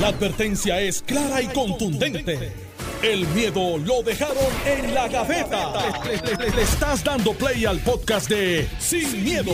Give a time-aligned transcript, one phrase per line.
[0.00, 2.52] La advertencia es clara y contundente.
[3.00, 4.36] El miedo lo dejaron
[4.66, 5.72] en la gaveta.
[6.04, 9.52] Le, estás dando play al podcast de Sin, miedo,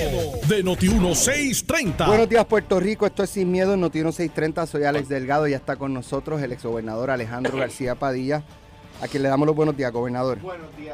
[0.49, 2.07] de Noti1630.
[2.07, 3.05] Buenos días, Puerto Rico.
[3.05, 4.67] Esto es Sin Miedo en Noti 1630.
[4.67, 8.43] Soy Alex Delgado y ya está con nosotros el exgobernador Alejandro García Padilla,
[9.03, 10.39] a quien le damos los buenos días, gobernador.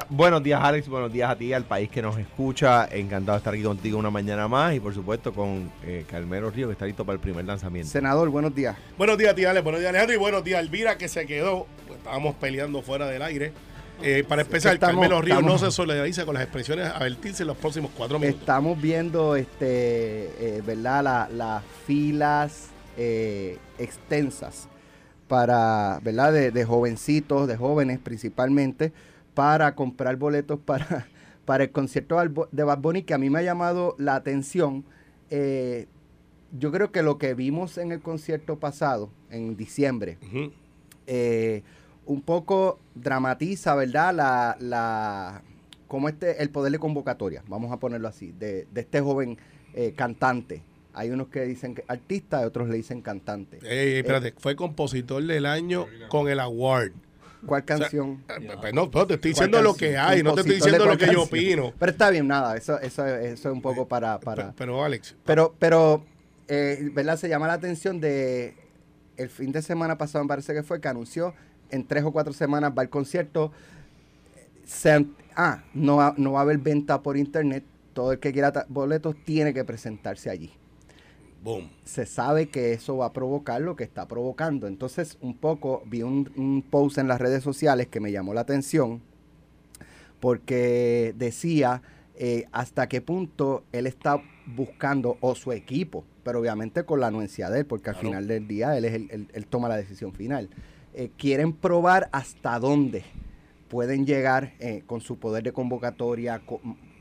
[0.09, 0.89] Buenos días, Alex.
[0.89, 2.87] Buenos días a ti, al país que nos escucha.
[2.91, 6.69] Encantado de estar aquí contigo una mañana más y, por supuesto, con eh, Calmero Río,
[6.69, 7.91] que está listo para el primer lanzamiento.
[7.91, 8.77] Senador, buenos días.
[8.97, 9.61] Buenos días, tía Ale.
[9.61, 10.15] Buenos días, Alejandro.
[10.15, 11.67] Y buenos días, Elvira, que se quedó.
[11.87, 13.53] Pues, estábamos peleando fuera del aire.
[14.03, 17.47] Eh, para empezar, Estamos- Carmelo Río no se solidariza con las expresiones a vertirse en
[17.49, 18.41] los próximos cuatro minutos.
[18.41, 21.03] Estamos viendo, este, eh, ¿verdad?
[21.03, 24.69] La- las filas eh, extensas
[25.29, 26.33] para, ¿verdad?
[26.33, 28.93] De, de jovencitos, de jóvenes principalmente,
[29.35, 31.07] para comprar boletos para,
[31.45, 32.17] para el concierto
[32.53, 34.85] de Bad- Bunny, que a mí me ha llamado la atención.
[35.31, 35.87] Eh,
[36.59, 40.17] yo creo que lo que vimos en el concierto pasado, en diciembre,
[41.07, 41.63] eh,
[42.07, 44.15] un poco dramatiza, ¿verdad?
[44.15, 45.43] La, la,
[45.89, 49.39] como este, el poder de convocatoria, vamos a ponerlo así, de, de este joven
[49.75, 50.63] eh, cantante.
[50.99, 53.59] Hay unos que dicen que artista y otros le dicen cantante.
[53.63, 56.93] Ey, espérate, fue compositor del año con el award.
[57.45, 58.25] ¿Cuál canción?
[58.29, 60.87] Eh, pues no, no, te estoy ¿Cuál diciendo lo que hay, no te estoy diciendo
[60.87, 61.73] lo que yo opino.
[61.79, 64.19] Pero está bien, nada, eso, eso, eso es un poco para...
[64.19, 66.03] para Pe- Pero, Alex, Pero, pero
[66.49, 67.17] eh, ¿verdad?
[67.19, 68.57] Se llama la atención de
[69.19, 71.35] el fin de semana pasado, me parece que fue, que anunció
[71.71, 73.53] en tres o cuatro semanas va el concierto.
[74.65, 77.65] Se ah, no, va- no va a haber venta por internet.
[77.93, 80.53] Todo el que quiera boletos tiene que presentarse allí.
[81.47, 81.71] Boom.
[81.85, 84.67] Se sabe que eso va a provocar lo que está provocando.
[84.67, 88.43] Entonces, un poco vi un, un post en las redes sociales que me llamó la
[88.43, 89.01] atención
[90.21, 91.83] porque decía
[92.17, 97.51] eh, hasta qué punto él está buscando, o su equipo, pero obviamente con la anuencia
[97.51, 98.09] de él, porque al Claro.
[98.09, 100.49] final del día él, es el, él- él toma la decisión final.
[100.95, 103.05] Eh, quieren probar hasta dónde
[103.69, 106.61] pueden llegar eh, con su poder de convocatoria, co-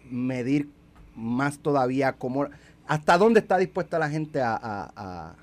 [0.09, 0.69] medir
[1.15, 2.47] más todavía cómo,
[2.87, 5.35] hasta dónde está dispuesta la gente a, a- a-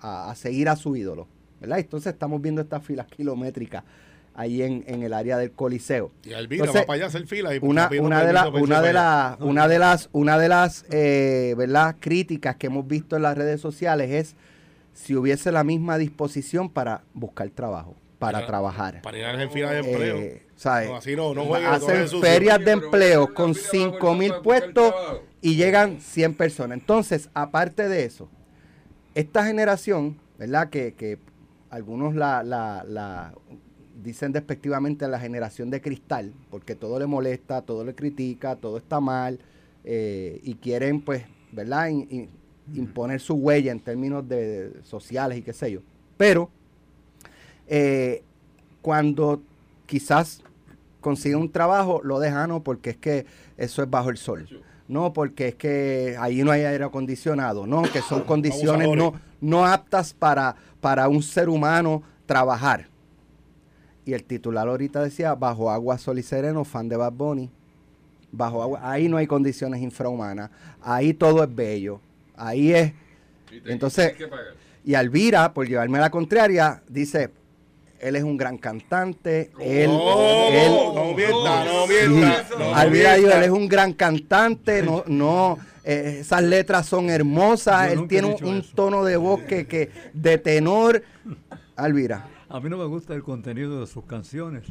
[0.00, 1.26] a- a seguir a su ídolo.
[1.60, 1.78] ¿verdad?
[1.80, 3.82] Entonces estamos viendo estas filas kilométricas
[4.34, 6.12] ahí en, en el área del Coliseo.
[6.22, 7.52] Y Elvira Entonces, va para allá a hacer fila.
[7.54, 8.92] Y Una, una de, la- una irse de, para allá.
[8.92, 11.96] la- una de las, una de las eh, ¿verdad?
[11.98, 14.36] críticas que hemos visto en las redes sociales es
[14.94, 19.02] si hubiese la misma disposición para buscar trabajo, para Para- trabajar.
[19.02, 20.16] Para ir a en fila de empleo.
[20.18, 20.88] Eh, ¿sabes?
[20.90, 24.90] No, así no, no jueguen, no Hacen ferias de empleo con fila 5 mil puestos
[24.92, 25.22] trabajo.
[25.40, 26.78] Y llegan 100 personas.
[26.78, 28.28] Entonces, aparte de eso,
[29.14, 30.70] esta generación, ¿verdad?
[30.70, 31.18] Que, que
[31.70, 33.34] algunos la, la- la
[34.02, 39.00] dicen despectivamente la generación de cristal, porque todo le molesta, todo le critica, todo está
[39.00, 39.38] mal,
[39.84, 41.88] eh, y quieren, pues, ¿verdad?
[41.88, 42.28] In- in-
[42.74, 45.80] imponer su huella en términos de, de sociales y qué sé yo.
[46.16, 46.50] Pero,
[47.66, 48.22] eh,
[48.82, 49.42] cuando
[49.86, 50.42] quizás
[51.00, 53.26] consigue un trabajo, lo deja no, porque es que
[53.56, 54.46] eso es bajo el sol.
[54.88, 59.66] No, porque es que ahí no hay aire acondicionado, no, que son condiciones no, no
[59.66, 62.88] aptas para, para un ser humano trabajar.
[64.06, 67.50] Y el titular ahorita decía, bajo agua, sol y sereno, fan de Bad Bunny.
[68.32, 70.50] Bajo agua, ahí no hay condiciones infrahumanas,
[70.82, 72.00] ahí todo es bello,
[72.36, 72.92] ahí es...
[73.50, 74.14] Y te- Entonces.
[74.84, 77.30] Y Alvira, por llevarme a la contraria, dice,
[78.00, 79.90] él es un gran cantante, él...
[79.90, 82.48] No, él no mienta, no Sí, mienta.
[82.58, 83.14] no mienta.
[83.16, 88.36] él es un gran cantante, no, no, eh, esas letras son hermosas, Yo él tiene
[88.42, 91.02] un, tono de voz que, que de tenor.
[91.76, 94.64] Alvira, A mí no me gusta el contenido de sus canciones,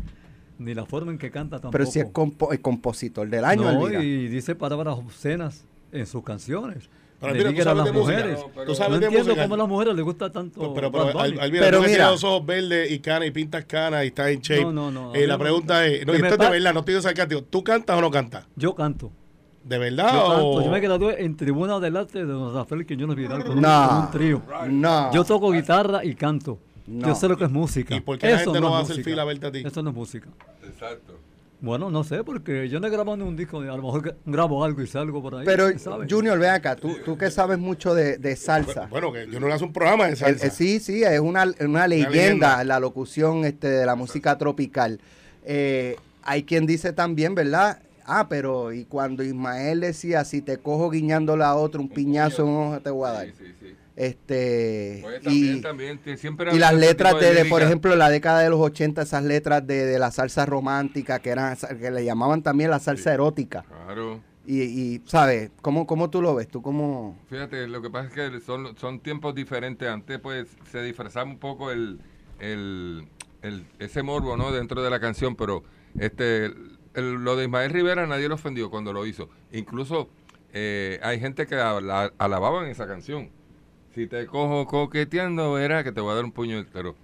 [0.59, 1.71] ni la forma en que canta tampoco.
[1.71, 4.03] pero si es compo- el compositor del año, no, Alvira.
[4.03, 6.89] y dice palabras obscenas en sus canciones.
[7.19, 8.17] Pero, Alvira, ¿tú sabes las de música?
[8.19, 8.39] mujeres.
[8.39, 9.43] No, pero- Tú No sabes de entiendo música.
[9.43, 11.43] cómo a las mujeres les gusta tanto Pero, pero, pero Al- Bunny.
[11.43, 11.95] Alvira, Pero tú mira.
[11.95, 14.61] tienes los ojos verdes y canas y pintas canas y estás en shape.
[14.65, 17.01] No, no, no, Eh, la no pregunta es, no, esto es de verdad, no estoy
[17.01, 17.41] sarcástico.
[17.43, 18.45] ¿Tú cantas o no cantas?
[18.55, 19.11] Yo canto.
[19.63, 20.29] ¿De verdad Yo o...?
[20.29, 20.61] canto.
[20.65, 23.87] Yo me gradué en Tribuna del Arte de Don Rafael Quiñones Vidal con, un- No.
[23.89, 24.41] con un trío.
[24.69, 25.11] No.
[25.13, 26.59] Yo toco guitarra y canto.
[26.85, 27.07] No.
[27.07, 27.95] Yo sé lo que es música.
[27.95, 29.09] ¿Y por qué la Eso gente no va a es hacer música.
[29.11, 29.63] fila a verte a ti?
[29.65, 30.29] Eso no es música.
[30.63, 31.15] Exacto.
[31.59, 33.59] Bueno, no sé, porque yo no he grabado ni un disco.
[33.59, 35.45] A lo mejor grabo algo y salgo por ahí.
[35.45, 35.69] Pero.
[36.07, 38.85] Junior, ven acá, tú, tú que sabes mucho de, de salsa.
[38.87, 40.45] Bueno, que yo no le hago un programa de El- salsa.
[40.47, 42.63] eh, sí, sí, es una, una leyenda, leyenda.
[42.63, 44.99] la locución este, de la música tropical.
[45.45, 47.79] Eh, hay quien dice también, ¿verdad?
[48.05, 52.47] Ah, pero y cuando Ismael decía, si te cojo guiñándole a otro un piñazo en
[52.49, 53.25] un ojo te voy a dar.
[53.25, 53.56] Sí, sí, sí.
[53.97, 58.09] Este, Pues también, y, también, siempre y las letras de, de, por ejemplo, en la
[58.09, 62.05] década de los 80, esas letras de, de la salsa romántica, que eran que le
[62.05, 63.63] llamaban también la salsa erótica.
[63.63, 64.21] Claro.
[64.45, 65.49] Y, y ¿sabes?
[65.63, 66.47] ¿Cómo, ¿Cómo tú lo ves?
[66.47, 67.17] ¿Tú cómo...?
[67.27, 69.89] Fíjate, lo que pasa es que son, son tiempos diferentes.
[69.89, 71.99] Antes, pues, se disfrazaba un poco el,
[72.39, 73.07] el,
[73.41, 74.51] el- ese morbo, ¿no?
[74.51, 75.63] Dentro de la canción, pero
[75.99, 76.45] este
[76.93, 79.27] el- lo de Ismael Rivera nadie lo ofendió cuando lo hizo.
[79.51, 80.07] Incluso
[80.53, 83.29] eh, hay gente que ala- alababan esa canción.
[83.97, 86.95] Si te cojo coqueteando, verás que te voy a dar un puño entero.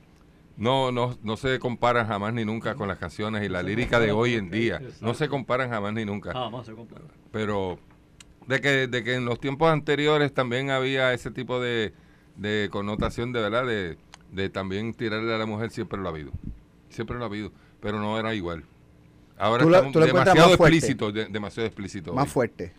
[0.58, 4.12] No, no, no se comparan jamás ni nunca con las canciones y la lírica de
[4.12, 4.80] hoy en día.
[5.02, 7.02] No se comparan jamás ni nunca Jamás se compara.
[7.32, 7.80] pero
[8.46, 11.94] de que, de que en los tiempos anteriores también había ese tipo de,
[12.36, 13.98] de connotación de verdad, de,
[14.32, 16.30] de también tirarle a la mujer, siempre lo ha habido.
[16.90, 17.52] Siempre lo ha habido,
[17.82, 18.66] pero no era igual.
[19.40, 22.14] Ahora Tú lo- estamos demasiado explícito, de- demasiado explícito.
[22.14, 22.30] Más hoy.
[22.32, 22.74] fuerte.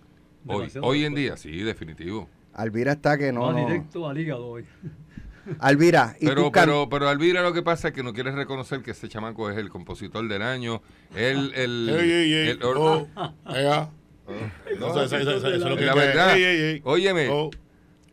[0.47, 1.21] Hoy, hoy en fuerte.
[1.21, 2.29] día, sí, definitivo.
[2.55, 3.43] Alvira está que no...
[3.43, 3.67] Va no.
[3.67, 4.65] directo al hígado hoy.
[5.59, 8.31] Alvira, y Pero, tú can- pero, pero Alvira lo que pasa es que no quiere
[8.31, 10.81] reconocer que ese chamaco es el compositor del año,
[11.15, 12.49] él, el, Ey, ey, ey.
[12.51, 13.07] el- Oh,
[13.55, 13.91] ea.
[14.81, 16.81] No, Eso- eso- eso- eso es lo que la verdad, Ey, ey, ey.
[16.85, 17.29] óyeme.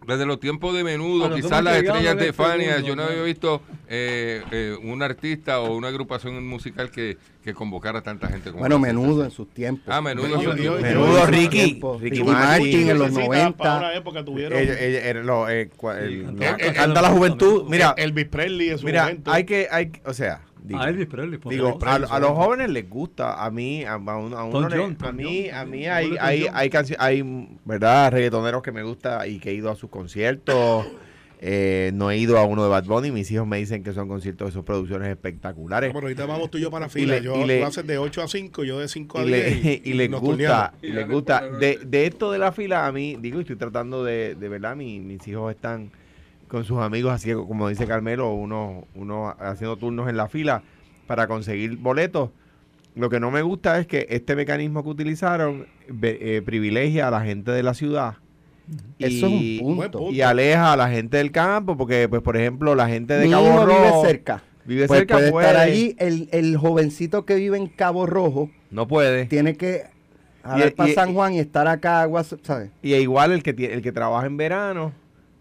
[0.07, 3.03] Desde los tiempos de menudo, Bueno, quizás las estrellas en de el Fania, yo no
[3.03, 8.27] había visto eh, eh, un artista o una agrupación musical que, que convocara a tanta
[8.27, 9.85] gente como Bueno, menudo en sus tiempos.
[9.87, 10.25] Ah, menudo.
[10.27, 11.99] Eso- yo- yo- Menudo Ricky, tiempo.
[12.01, 12.89] Ricky Ricky Martin.
[12.89, 13.57] En los Lucecita, 90.
[13.57, 14.59] Para una época tuvieron.
[16.75, 17.65] Canta la juventud.
[17.69, 19.31] Mira, Elvis Presley en su mira, momento.
[19.31, 21.37] hay que, hay, que- o sea, digo, A Elvis Presley.
[21.39, 22.05] por digo, favor.
[22.11, 25.11] a, a los jóvenes les gusta, a mí, a, a uno, a uno le- a
[25.11, 25.55] mí, John.
[25.59, 29.53] a mí hay, hay, hay canciones, hay, verdad, reggaetoneros que me gusta y que he
[29.53, 30.85] ido a sus conciertos.
[31.43, 34.07] Eh, no he ido a uno de Bad Bunny, mis hijos me dicen que son
[34.07, 35.91] conciertos de sus producciones espectaculares.
[35.91, 37.15] Bueno, ahorita vamos tú y yo para Y fila.
[37.15, 39.63] le- yo, y le- haces de 8 a 5, yo de 5 a y 10.
[39.65, 41.49] le, y les gusta, y les gusta.
[41.49, 44.99] De, de esto de la fila, a mí, digo, estoy tratando de, de verdad, mi-
[44.99, 45.89] mis hijos están
[46.51, 50.63] con sus amigos, así como dice Carmelo, uno, uno haciendo turnos en la fila
[51.07, 52.29] para conseguir boletos.
[52.93, 55.65] Lo que no me gusta es que este mecanismo que utilizaron
[56.03, 58.15] eh, privilegia a la gente de la ciudad.
[58.99, 60.11] Eso es y- un Buen punto.
[60.11, 63.31] Y aleja a la gente del campo, porque, pues, por ejemplo, la gente de Mi
[63.31, 64.43] Cabo hijo Rojo vive cerca.
[64.65, 65.95] vive Pues cerca, puede puede, estar allí.
[65.99, 69.25] El, el jovencito que vive en Cabo Rojo no puede.
[69.27, 69.83] tiene que
[70.43, 72.09] jalar Y- para y- San Juan y estar acá,
[72.43, 72.71] ¿sabes?
[72.81, 74.91] Y igual el que, el que trabaja en verano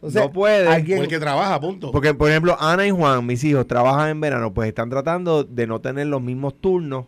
[0.02, 0.66] Entonces, no puede.
[0.66, 1.92] Alguien- el que trabaja, punto.
[1.92, 5.66] Porque, por ejemplo, Ana y Juan, mis hijos, trabajan en verano, pues están tratando de
[5.66, 7.04] no tener los mismos turnos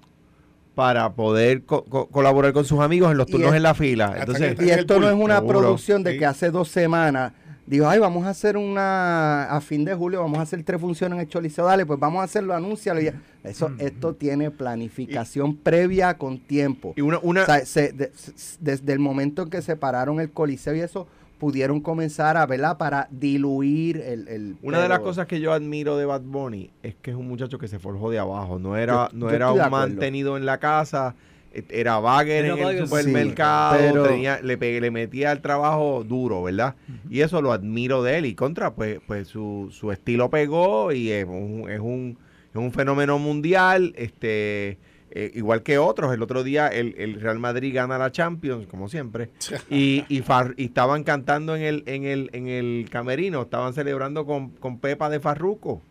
[0.75, 4.15] para poder co- co- colaborar con sus amigos en los turnos es- en la fila.
[4.19, 5.61] Entonces, Y esto no es una seguro.
[5.61, 6.19] producción de Sí.
[6.19, 7.33] que hace dos semanas
[7.67, 11.17] dijo, ay, vamos a hacer una, a fin de julio, vamos a hacer tres funciones
[11.17, 13.01] en el Choliseo, dale, pues vamos a hacerlo, anúncialo.
[13.01, 13.15] ya.
[13.45, 16.95] Eso, esto tiene planificación previa con tiempo.
[16.97, 20.31] y una, una O sea, se- de- s- desde el momento en que separaron el
[20.31, 21.07] Coliseo y eso,
[21.43, 22.79] pudieron comenzar a, ¿verdad?
[22.79, 24.29] Para diluir el...
[24.29, 27.27] el- una de las cosas que yo admiro de Bad Bunny es que es un
[27.27, 28.61] muchacho que se forjó de abajo.
[28.61, 29.71] No era, Yo- no yo era un acuerdo.
[29.89, 31.17] mantenido en la casa.
[31.53, 36.05] eh, Era bagger en el sí, supermercado, pero- tenía- le, pe- le metía el trabajo
[36.05, 36.77] duro, ¿verdad?
[37.11, 38.27] Y eso lo admiro de él.
[38.27, 42.17] Y contra, pues, pues su, su estilo pegó y es un, es un,
[42.51, 44.79] es un fenómeno mundial, este
[45.15, 46.13] eh, igual que otros.
[46.15, 49.31] El otro día el, el Real Madrid gana la Champions, como siempre,
[49.71, 54.25] y, y, Far- y estaban cantando en el, en el, en el camerino, estaban celebrando
[54.27, 55.83] con, con Pepa de Farruco.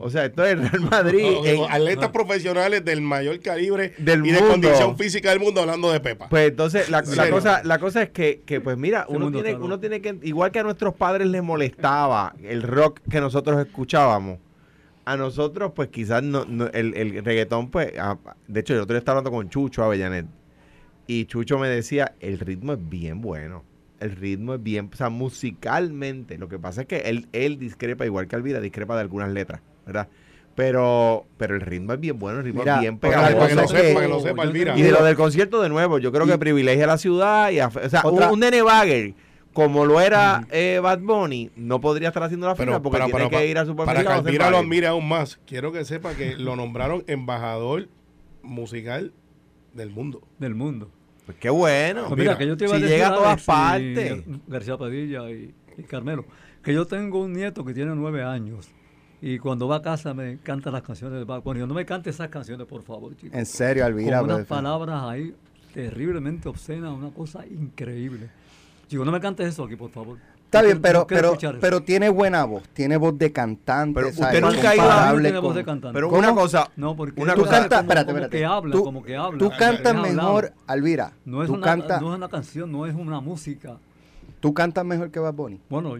[0.00, 1.24] O sea, esto es el Real Madrid.
[1.24, 4.52] O- o en- atletas profesionales del mayor calibre Del y de mundo.
[4.52, 6.28] condición física del mundo hablando de Pepa.
[6.28, 9.42] Pues entonces la, ¿En la cosa la cosa es que, que, pues mira, uno mundo
[9.42, 13.58] tiene, uno tiene que, igual que a nuestros padres les molestaba el rock que nosotros
[13.66, 14.38] escuchábamos,
[15.12, 18.16] a nosotros pues quizás no, no- el, el reggaetón pues, ah,
[18.46, 20.26] de hecho yo otro día estaba hablando con Chucho Avellanet
[21.06, 23.64] y Chucho me decía, el ritmo es bien bueno,
[24.00, 28.04] el ritmo es bien, o sea, musicalmente, lo que pasa es que él, él discrepa,
[28.04, 30.08] igual que Alvira, discrepa de algunas letras, ¿verdad?
[30.54, 33.22] Pero, pero el ritmo es bien bueno, el ritmo Mira, es bien pegado.
[33.38, 34.76] para que lo cosa sepa, que- para que lo sepa, yo Elvira.
[34.78, 37.50] Y de lo del concierto de nuevo, yo creo Y- que privilegia a la ciudad
[37.50, 39.14] y a- o sea, Otra- un, un nene bagger
[39.52, 43.06] como lo era eh, Bad Bunny, no podría estar haciendo la fila Pero, porque pero-
[43.06, 44.04] tiene pero que ir al para supermercado.
[44.06, 47.88] que a hacer Alvira lo admire aún más, quiero que sepa que lo nombraron embajador
[48.42, 49.12] musical
[49.74, 50.22] del mundo.
[50.38, 50.90] Del mundo.
[51.26, 52.04] Pues qué bueno.
[52.08, 54.22] Pues mira, que yo te iba si a decir, llega a todas partes.
[54.46, 56.24] García Padilla y, y Carmelo,
[56.62, 58.70] que yo tengo un nieto que tiene nueve años
[59.20, 61.60] y cuando va a casa me canta las canciones de Bad Bunny.
[61.60, 63.36] No me cante esas canciones, por favor, chicos.
[63.38, 64.20] En serio, Alvira.
[64.20, 65.34] Con unas palabras ahí
[65.74, 68.30] terriblemente obscenas, una cosa increíble.
[68.88, 70.18] Chico, no me cantes eso aquí, por favor.
[70.46, 74.00] Está bien, pero, pero, pero tiene buena voz, tiene voz de cantante.
[74.00, 74.42] Pero ¿sabes?
[74.42, 75.94] usted nunca ha ido a- Tiene voz de con- cantante.
[75.94, 76.18] Pero ¿Cómo?
[76.20, 78.38] una cosa, No, porque una Tú cantas, espérate, como espérate.
[78.38, 79.38] que habla, tú, como que habla.
[79.38, 81.12] Tú cantas mejor, Alvira.
[81.26, 83.76] No es, tú, una, cantas, no es una canción, no es una música.
[84.40, 85.60] tú cantas mejor que Bad Bunny.
[85.68, 85.96] Bueno,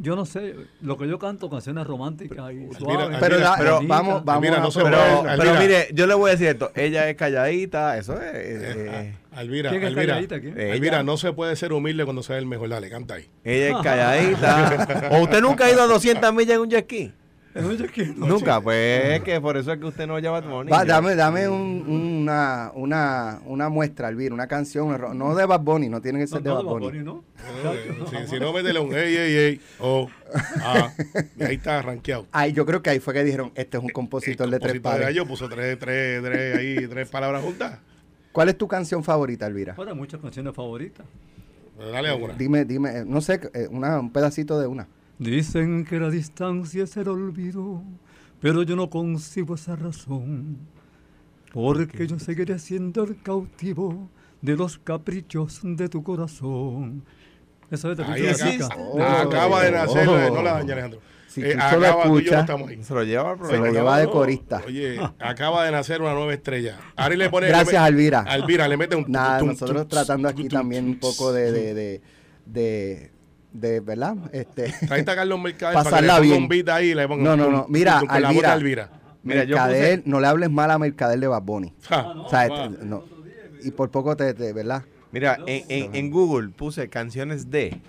[0.00, 3.16] Yo- no sé, lo que yo canto, canciones románticas y suaves.
[3.20, 6.70] Pero, la- pero vamos, vamos no se Pero, mire, yo le voy a decir esto.
[6.74, 8.32] Ella es calladita, eso es.
[8.34, 10.40] eh, Alvira, ¿Quién es Alvira, calladita?
[10.40, 10.58] ¿Quién?
[10.60, 11.02] Eh, Alvira, ella.
[11.02, 12.68] no se puede ser humilde cuando se ve el mejor.
[12.68, 13.28] Dale, canta ahí.
[13.42, 15.08] ella es calladita.
[15.12, 17.12] ¿O usted nunca ha ido a 200 millas en un jet ski?
[17.54, 17.86] No, yo.
[18.16, 20.70] Nunca, pues es que por eso es que usted no lleva Bunny.
[20.70, 21.84] Va, dame dame un-
[22.22, 26.26] una, una, una muestra, Elvira, una canción, una no de Bad Bunny, no tiene que
[26.26, 26.98] ser No, de no, Bad Bad Bunny.
[27.02, 27.24] Bunny, ¿no?
[28.10, 30.08] Si, si no, métele un ey, ey, ey, oh,
[30.62, 30.90] ah,
[31.38, 32.26] y ahí está rankeado.
[32.32, 34.92] Ay, yo creo que ahí fue que dijeron, este es un compositor de tres Compositor
[34.92, 35.06] de pares.
[35.16, 37.78] gallo puso tres, tres, tres, ahí, tres palabras juntas.
[38.32, 39.74] ¿Cuál es tu canción favorita, Elvira?
[39.76, 41.06] Ahora muchas canciones favoritas.
[41.78, 42.34] Dale una.
[42.34, 44.88] Dime, dime, eh, no sé, eh, una, un pedacito de una.
[45.18, 47.82] Dicen que la distancia es el olvido,
[48.40, 50.58] pero yo no consigo esa razón.
[51.52, 54.10] Porque yo seguiré siendo el cautivo
[54.42, 57.04] de los caprichos de tu corazón.
[57.70, 58.68] Eso es de Ahí acá-.
[58.76, 59.00] Oh.
[59.00, 60.34] acaba de nacer, Oh.
[60.34, 61.00] no la daña Alejandro.
[61.28, 62.82] Si Eh, acaba- tú y yo no escuchas, estamos ahí.
[62.84, 64.62] Se lo lleva Se lo lleva de corista.
[64.66, 66.78] Oye, acaba de nacer una nueva estrella.
[66.96, 67.48] Ari le pone.
[67.48, 68.20] Gracias, le me- Alvira.
[68.20, 69.04] Alvira, le mete un.
[69.08, 72.02] Nada, tum, nosotros tum, tratando tum, aquí tum, también un poco de, de, de,
[72.46, 73.10] de,
[73.54, 74.16] de, ¿verdad?
[74.32, 76.42] Este, Ahí Carlos Mercader para que le Pasarla ponga bien.
[76.42, 77.66] un ahí y le ponga No, no, no.
[77.70, 78.52] Mira, con la voz de Alvira.
[78.52, 78.90] Alvira.
[79.22, 81.72] Mira, yo puse- no le hables mal a Mercader de Bad Bunny.
[81.88, 82.08] Ja.
[82.10, 82.64] O sea, va.
[82.66, 83.04] este, no.
[83.62, 84.82] Y por poco te, te- ¿verdad?
[85.12, 87.80] Mira, en, en- en Google puse canciones de.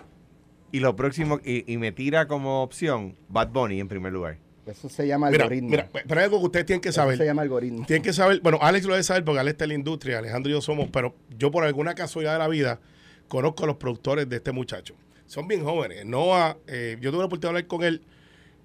[0.72, 1.40] Y lo próximo.
[1.44, 4.38] Y, y me tira como opción Bad Bunny en primer lugar.
[4.66, 5.70] Eso se llama Mira, algoritmo.
[5.70, 7.18] mira, pero hay algo que ustedes tienen que Eso saber.
[7.18, 7.86] se llama algoritmo.
[7.86, 10.50] Tienen que saber, bueno, Alex lo debe saber porque Alex está en la industria, Alejandro
[10.50, 12.80] y yo somos, pero yo por alguna casualidad de la vida
[13.28, 14.96] conozco a los productores de este muchacho.
[15.28, 16.06] Son bien jóvenes.
[16.06, 18.02] Noah, eh, yo tuve la oportunidad de hablar con él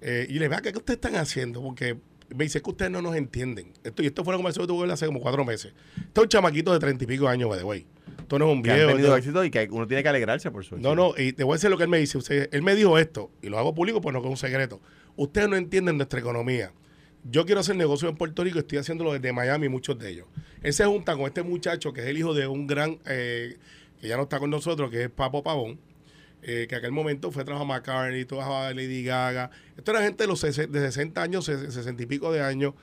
[0.01, 1.61] eh, y le vea ¿qué ustedes están haciendo?
[1.61, 1.97] Porque
[2.35, 3.73] me dice que ustedes no nos entienden.
[3.83, 5.73] Esto, y esto fue una conversación que tuve él hace como cuatro meses.
[5.97, 7.85] Este es un chamaquito de treinta y pico años, by the way.
[8.19, 8.91] Esto no es un Que han viejo.
[8.91, 11.43] tenido esto- éxito y que uno tiene que alegrarse por su no, no, y te
[11.43, 12.17] voy a decir lo que él me dice.
[12.17, 14.79] Usted- él me dijo esto, y lo hago público, pues no que es un secreto.
[15.17, 16.71] Ustedes no entienden nuestra economía.
[17.29, 20.27] Yo quiero hacer negocio en Puerto Rico, estoy haciéndolo desde Miami, muchos de ellos.
[20.63, 23.57] Él se junta con este muchacho que es el hijo de un gran, eh,
[23.99, 25.77] que ya no está con nosotros, que es Papo Pavón,
[26.43, 29.51] eh, que aquel momento fue trabajar a McCartney, trabajaba a Lady Gaga.
[29.77, 32.73] Esto era gente de los de 60 años, ses- 60 y pico de años,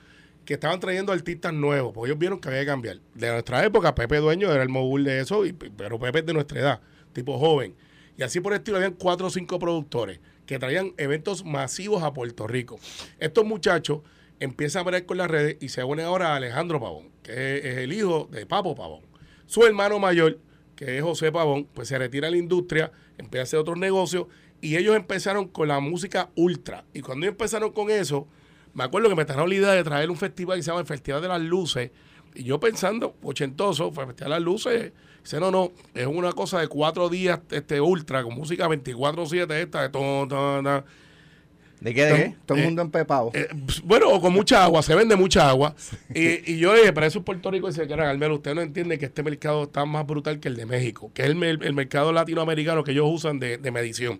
[0.45, 2.99] que estaban trayendo artistas nuevos, porque ellos vieron que había que cambiar.
[3.13, 6.33] De nuestra época, Pepe Dueño era el mogul de eso, y- pero Pepe es de
[6.33, 6.81] nuestra edad,
[7.13, 7.75] tipo joven.
[8.17, 12.11] Y así por el estilo habían cuatro o cinco productores que traían eventos masivos a
[12.13, 12.79] Puerto Rico.
[13.19, 14.01] Estos muchachos
[14.39, 17.65] empiezan a ver con las redes y se unen ahora a Alejandro Pavón, que es,
[17.65, 19.01] es el hijo de Papo Pavón.
[19.45, 20.39] Su hermano mayor,
[20.79, 24.27] que es José Pavón, pues se retira de la industria, empieza a hacer otros negocios
[24.61, 26.85] y ellos empezaron con la música ultra.
[26.93, 28.29] Y cuando ellos empezaron con eso,
[28.73, 30.87] me acuerdo que me trajeron la idea de traer un festival que se llama el
[30.87, 31.91] Festival de las Luces.
[32.33, 34.93] Y yo pensando, ochentoso, el Festival de las Luces.
[35.21, 39.81] Dice, no, no, es una cosa de cuatro días este ultra, con música 24-7 esta,
[39.81, 40.85] de todo, todo, todo.
[41.81, 42.05] ¿De qué?
[42.05, 42.35] ¿De qué?
[42.45, 43.31] Todo el Eh, mundo empepado.
[43.33, 45.75] Eh, pues, bueno, o con mucha agua, se vende mucha agua.
[46.13, 47.67] Y, y yo dije, pero eso es Puerto Rico.
[47.67, 50.55] Y dice, cara, Carmelo, usted no entiende que este mercado está más brutal que el
[50.57, 54.19] de México, que es el, el mercado latinoamericano que ellos usan de, de medición.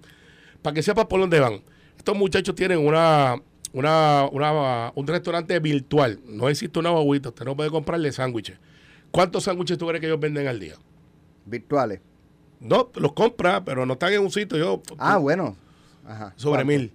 [0.61, 1.61] Para que sepas por dónde van.
[1.97, 3.35] Estos muchachos tienen una,
[3.73, 6.19] una, una- un restaurante virtual.
[6.27, 8.57] No existe una guaguita, usted no puede comprarle sándwiches.
[9.11, 10.75] ¿Cuántos sándwiches tú crees que ellos venden al día?
[11.45, 11.99] Virtuales.
[12.61, 14.57] No, los compra, pero no están en un sitio.
[14.57, 15.55] Yo, Ah, bueno.
[16.07, 16.33] Ajá.
[16.35, 16.79] sobre ¿Cuánto?
[16.79, 16.91] mil.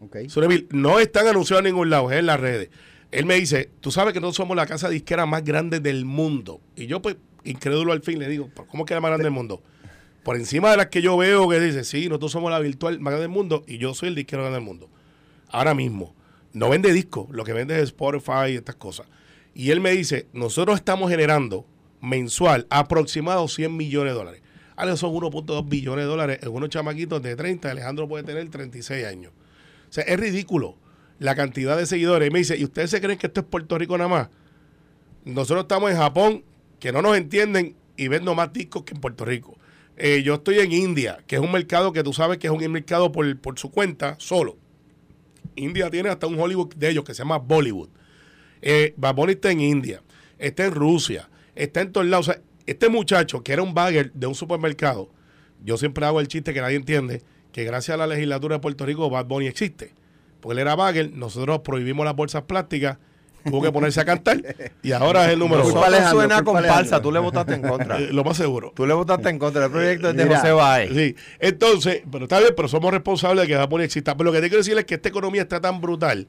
[0.00, 0.28] Ok.
[0.28, 0.68] Sobre mil.
[0.70, 2.70] No están anunciados en ningún lado, es en las redes.
[3.12, 6.60] Él me dice, tú sabes que nosotros somos la casa disquera más grande del mundo.
[6.74, 9.32] Y yo, pues, incrédulo al fin, le digo, "¿Pero ¿cómo que la más grande del
[9.32, 9.62] mundo?
[10.24, 13.12] Por encima de las que yo veo que dice, sí, nosotros somos la virtual más
[13.12, 14.90] grande del mundo y yo soy el disquero más grande del mundo.
[15.48, 16.14] Ahora mismo.
[16.52, 19.06] No vende discos, lo que vende es Spotify y estas cosas.
[19.54, 21.66] Y él me dice, nosotros estamos generando
[22.00, 24.42] mensual aproximado 100 millones de dólares.
[24.74, 27.70] Ahora son 1.2 billones de dólares en unos chamaquitos de 30.
[27.70, 29.32] Alejandro puede tener 36 años.
[29.96, 30.76] Sea, es ridículo
[31.18, 32.28] la cantidad de seguidores.
[32.28, 34.28] Y me dice, ¿y ustedes se creen que esto es Puerto Rico nada más?
[35.24, 36.44] Nosotros estamos en Japón,
[36.78, 39.56] que no nos entienden y vendo más discos que en Puerto Rico.
[39.96, 42.70] Eh, yo estoy en India, que es un mercado que tú sabes que es un
[42.70, 44.58] mercado por, por su cuenta solo.
[45.54, 47.88] India tiene hasta un Hollywood de ellos que se llama Bollywood.
[48.60, 50.02] Eh, Bad Bunny está en India,
[50.38, 52.28] está en Rusia, está en todos lados.
[52.28, 55.08] O sea, este muchacho que era un bagger de un supermercado,
[55.64, 57.22] yo siempre hago el chiste que nadie entiende,
[57.56, 59.94] que gracias a la legislatura de Puerto Rico Bad Bunny existe.
[60.40, 62.98] Porque él era bagger, nosotros prohibimos las bolsas plásticas,
[63.46, 64.42] tuvo que ponerse a cantar
[64.82, 66.10] y ahora es el número Culpa uno.
[66.10, 67.98] Suena con falsa, tú le votaste en contra.
[67.98, 68.74] Eh, lo más seguro.
[68.76, 69.64] Tú le votaste en contra.
[69.64, 70.92] El proyecto es de Mira, José Baez.
[70.92, 74.14] Sí, entonces, pero está bien, pero somos responsables de que Bad Bunny exista.
[74.14, 76.28] Pero lo que te quiero decir es que esta economía está tan brutal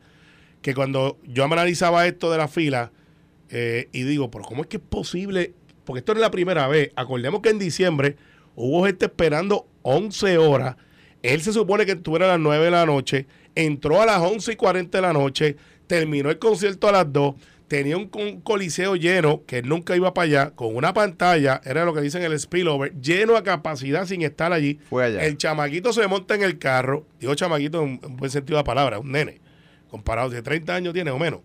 [0.62, 2.94] que cuando yo analizaba esto de la fila
[3.50, 5.54] eh, y digo, pero ¿cómo es que es posible?
[5.84, 6.92] Porque esto no es la primera vez.
[6.96, 8.16] Acordemos que en diciembre
[8.56, 10.78] hubo gente esperando 11 horas
[11.28, 14.54] Él se supone que estuviera a las 9 de la noche, entró a las 11
[14.54, 17.36] y 40 de la noche, terminó el concierto a las 2,
[17.68, 21.84] tenía un, un coliseo lleno, que él nunca iba para allá, con una pantalla, era
[21.84, 24.80] lo que dicen el spillover, lleno a capacidad sin estar allí.
[24.90, 25.26] Fue allá.
[25.26, 28.66] El chamaquito se monta en el carro, digo chamaquito en un buen sentido de la
[28.66, 29.42] palabra, un nene,
[29.90, 31.42] comparado de 30 años tiene o menos.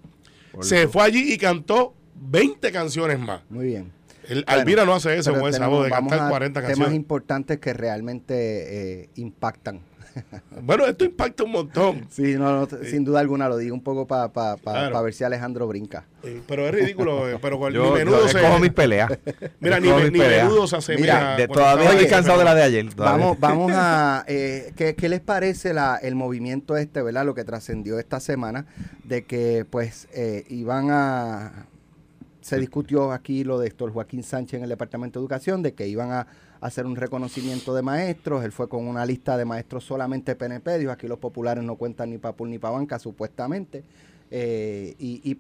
[0.53, 3.43] Por Se fue allí y cantó 20 canciones más.
[3.51, 3.91] Muy bien.
[4.29, 6.97] El, Bueno, Alvira no hace eso con esa voz de cantar a 40 temas canciones.
[6.97, 9.81] importantes que realmente eh, impactan.
[10.61, 12.07] Bueno, esto impacta un montón.
[12.11, 15.03] Sí, no, no, sin duda alguna lo digo un poco para Claro.
[15.03, 16.05] ver si Alejandro brinca.
[16.23, 17.29] Eh, Pero es ridículo.
[17.31, 18.39] eh, Pero con Yo, ni menudo yo se.
[18.39, 19.11] escojo mis peleas.
[19.59, 20.45] Mira, ni, me- mis ni peleas.
[20.47, 21.01] menudo se asemeja.
[21.03, 22.93] Mira, De- todavía estoy cansado de la de ayer.
[22.95, 23.25] todavía.
[23.25, 24.25] Vamos, vamos a.
[24.29, 27.25] eh, ¿qué, qué les parece la, el movimiento este, verdad?
[27.25, 28.67] Lo que trascendió esta semana,
[29.05, 31.67] de que, pues, eh, iban a.
[32.43, 35.89] Se discutió aquí lo de Héctor Joaquín Sánchez en el Departamento de Educación, de que
[35.89, 36.27] iban a
[36.61, 38.45] hacer un reconocimiento de maestros.
[38.45, 40.79] Él fue con una lista de maestros solamente PNP.
[40.79, 43.85] Dijo aquí los populares no cuentan ni para ni para banca, supuestamente.
[44.31, 45.39] Eh, y, y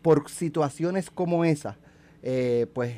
[0.00, 1.76] por situaciones como esa,
[2.22, 2.94] eh, pues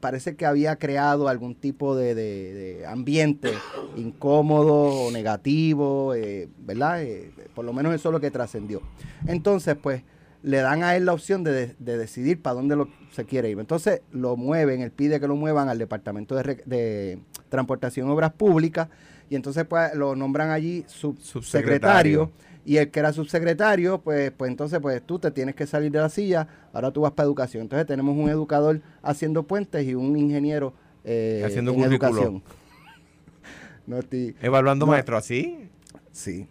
[0.00, 3.52] parece que había creado algún tipo de, de- de ambiente
[3.96, 4.74] incómodo
[5.06, 7.02] o negativo, eh, ¿verdad?
[7.02, 8.80] Eh, por lo menos eso es lo que trascendió.
[9.26, 10.02] Entonces, pues,
[10.42, 13.50] le dan a él la opción de, de- de decidir para dónde lo, se quiere
[13.50, 13.58] ir.
[13.58, 17.18] Entonces, lo mueven, él pide que lo muevan al Departamento de, de
[17.48, 18.88] Transportación y Obras Públicas,
[19.30, 21.32] y entonces, pues, lo nombran allí subsecretario.
[21.42, 22.30] Subsecretario.
[22.64, 26.00] Y el que era subsecretario, pues, pues entonces, pues tú te tienes que salir de
[26.00, 27.62] la silla, ahora tú vas para educación.
[27.62, 32.08] Entonces tenemos un educador haciendo puentes y un ingeniero eh, Haciendo en currículo.
[32.10, 32.42] educación.
[33.86, 34.92] No estoy- Evaluando No.
[34.92, 35.70] maestros así.
[36.12, 36.46] Sí,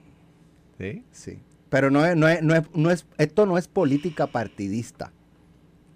[0.80, 1.04] Sí.
[1.12, 1.40] sí.
[1.70, 5.12] Pero no es, no es, no es, no es, esto no es política partidista.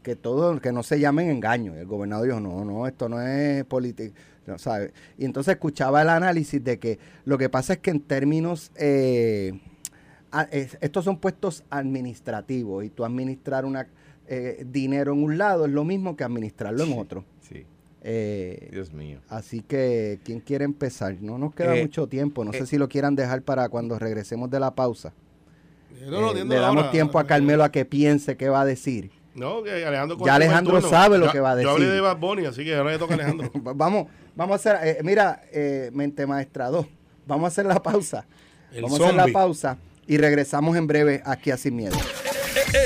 [0.03, 1.77] Que todo, que no se llamen engaños.
[1.77, 4.19] El gobernador dijo, no, no, esto no es política.
[4.47, 4.91] No, ¿sabe?
[5.17, 9.59] Y entonces escuchaba el análisis de que lo que pasa es que en términos, eh,
[10.31, 13.87] a- es- estos son puestos administrativos y tú administrar una
[14.27, 17.25] eh, dinero en un lado es lo mismo que administrarlo en otro.
[17.41, 17.65] Sí.
[18.01, 19.19] Eh, Dios mío.
[19.29, 21.17] Así que, ¿quién quiere empezar?
[21.21, 22.45] No nos queda Eh, mucho tiempo.
[22.45, 25.13] No eh, sé si lo quieran dejar para cuando regresemos de la pausa.
[26.09, 26.91] No, no, Eh, atiendo le damos ahora.
[26.91, 29.11] tiempo a Carmelo a que piense qué va a decir.
[29.35, 31.95] No, que Alejandro Ya Alejandro sabe lo Ya- que va a Yo hablé decir.
[31.95, 33.49] de Bad Bunny, así que ahora le toca a Alejandro.
[33.65, 36.85] Va- Vamos, vamos a hacer, eh, mira, eh, mente maestra 2,
[37.25, 38.25] vamos a hacer la pausa.
[38.73, 41.95] El vamos a hacer la pausa y regresamos en breve aquí a Sin Miedo.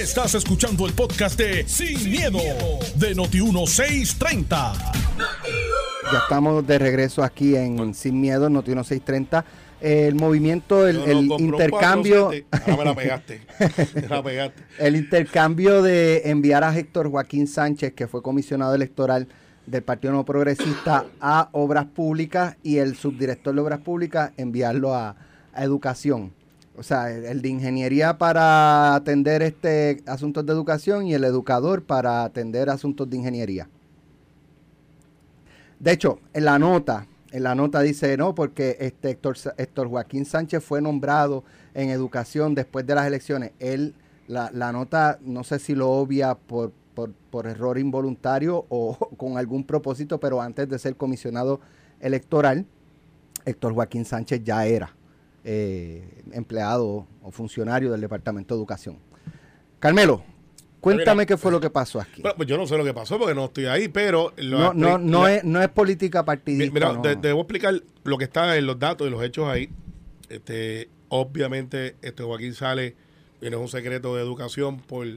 [0.01, 2.39] Estás escuchando el podcast de Sin, miedo,
[2.95, 4.73] de Noti1630.
[6.11, 9.43] Ya estamos de regreso aquí en Sin Miedo, Noti 1630.
[9.85, 10.97] El movimiento, el,
[11.39, 12.45] intercambio, 4-7.
[12.51, 13.41] Ahora me la pegaste.
[14.01, 14.63] Me la pegaste.
[14.79, 19.27] el intercambio de enviar a Héctor Joaquín Sánchez, que fue comisionado electoral
[19.67, 25.17] del Partido No Progresista, a Obras Públicas y el subdirector de Obras Públicas enviarlo a,
[25.53, 26.33] a Educación.
[26.75, 31.83] O sea, el, el de Ingeniería para atender este asuntos de educación y el educador
[31.83, 33.69] para atender asuntos de ingeniería.
[35.79, 40.25] De hecho, en la nota, en la nota dice no, porque este Héctor, Héctor Joaquín
[40.25, 43.51] Sánchez fue nombrado en educación después de las elecciones.
[43.59, 43.95] Él,
[44.27, 49.37] la, la nota, no sé si lo obvia por, por, por error involuntario o con
[49.37, 51.59] algún propósito, pero antes de ser comisionado
[51.99, 52.65] electoral,
[53.45, 54.95] Héctor Joaquín Sánchez ya era
[55.43, 58.97] eh, empleado o funcionario del Departamento de Educación.
[59.79, 60.23] Carmelo,
[60.85, 62.21] cuéntame Mira, qué fue lo que pasó aquí.
[62.21, 64.33] Bueno, pues yo no sé lo que pasó porque no estoy ahí, pero...
[64.37, 66.73] No, no, no, la- es, no es política partidista.
[66.73, 67.01] Mira, no.
[67.01, 69.69] te, te voy a explicar lo que está en los datos y los hechos ahí.
[70.29, 72.95] Este, obviamente, este Joaquín sale,
[73.41, 75.07] y no es un secreto de educación por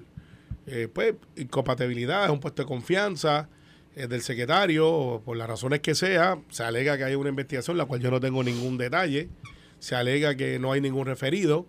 [0.66, 3.48] eh, pues, incompatibilidad, es un puesto de confianza
[3.94, 6.38] eh, del secretario, o por las razones que sea.
[6.48, 9.28] Se alega que hay una investigación, la cual yo no tengo ningún detalle.
[9.80, 11.66] Se alega que no hay ningún referido,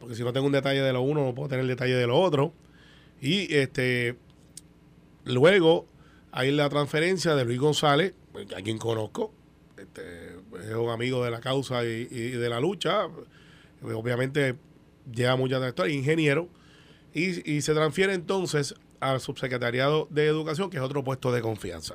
[0.00, 2.06] porque si no tengo un detalle de lo uno, no puedo tener el detalle de
[2.06, 2.52] lo otro.
[3.24, 4.16] Y este
[5.24, 5.86] luego
[6.30, 9.32] hay la transferencia de Luis González, pues, a quien conozco,
[9.78, 10.02] este,
[10.62, 13.06] es un amigo de la causa y, de la lucha,
[13.80, 14.56] pues, obviamente
[15.10, 16.50] lleva mucha trayectoria, ingeniero,
[17.14, 21.94] y, y se transfiere entonces al subsecretariado de Educación, que es otro puesto de confianza.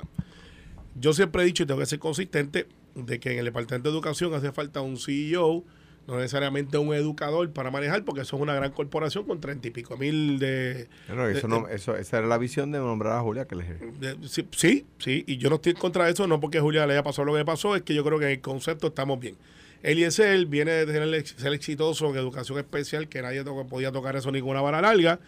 [0.96, 2.66] Yo siempre he dicho y tengo que ser consistente
[2.96, 5.62] de que en el Departamento de Educación hace falta un CEO,
[6.10, 9.70] no necesariamente un educador para manejar, porque eso es una gran corporación con treinta y
[9.70, 13.20] pico mil de, Bueno, eso de- no, eso, esa era la visión de nombrar a
[13.20, 16.26] Julia que le de- sí, sí, sí, y yo no estoy en contra de eso,
[16.26, 18.32] no porque Julia le haya pasado lo que pasó, es que yo creo que en
[18.32, 19.36] el concepto estamos bien.
[19.82, 24.30] Eliezer viene de tener ser exitoso en educación especial, que nadie to- podía tocar eso
[24.30, 25.20] ninguna vara larga.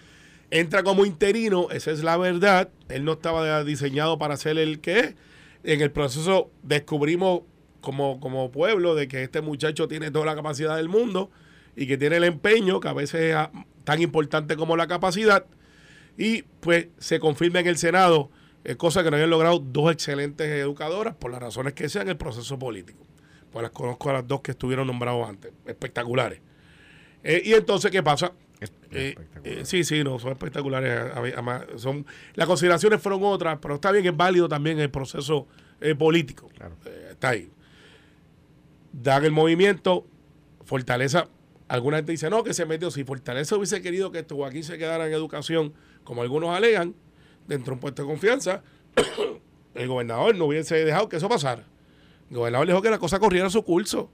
[0.51, 2.69] Entra como interino, esa es la verdad.
[2.91, 5.15] Él no estaba diseñado para ser el que es.
[5.65, 7.43] En el proceso descubrimos
[7.83, 11.31] como, como pueblo de que este muchacho tiene toda la capacidad del mundo
[11.77, 13.51] y que tiene el empeño, que a veces es ah,
[13.85, 15.45] tan importante como la capacidad,
[16.17, 18.31] y pues se confirma en el Senado,
[18.65, 22.17] eh, cosa que no habían logrado dos excelentes educadoras, por las razones que sean, el
[22.17, 23.05] proceso político.
[23.51, 26.41] Pues las conozco a las dos que estuvieron nombrados antes, espectaculares.
[27.23, 28.33] Eh, y entonces, ¿qué pasa?
[28.93, 31.13] Eh, eh, sí, sí, no, son espectaculares.
[31.15, 35.47] además, son, las consideraciones fueron otras, pero está bien, es válido también el proceso
[35.81, 36.49] eh, político.
[37.11, 37.51] Está ahí.
[38.93, 40.07] Dan el movimiento,
[40.65, 41.29] Fortaleza.
[41.69, 42.91] Alguna gente dice, no, que se metió.
[42.91, 45.73] Si Fortaleza hubiese querido que esto Joaquín se quedara en educación,
[46.05, 46.95] como algunos alegan,
[47.47, 48.63] dentro de un puesto de confianza,
[49.75, 51.65] el gobernador no hubiese dejado que eso pasara.
[52.31, 54.11] El gobernador dejó que la cosa corriera su curso.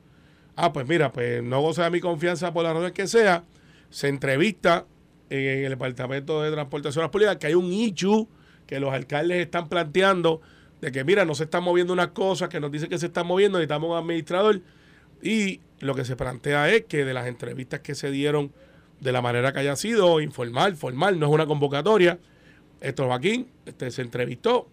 [0.57, 3.45] Ah, pues mira, pues no goza de mi confianza por la razón que sea.
[3.91, 4.87] Se entrevista
[5.31, 8.29] en el Departamento de Transportación Públicas que hay un issue
[8.67, 10.41] que los alcaldes están planteando
[10.81, 13.27] de que, mira, no se están moviendo unas cosas que nos dicen que se están
[13.27, 14.61] moviendo, necesitamos un administrador.
[15.23, 18.53] Y lo que se plantea es que de las entrevistas que se dieron
[19.01, 22.19] de la manera que haya sido, informal, formal, no es una convocatoria,
[22.81, 24.69] esto Joaquín este, se entrevistó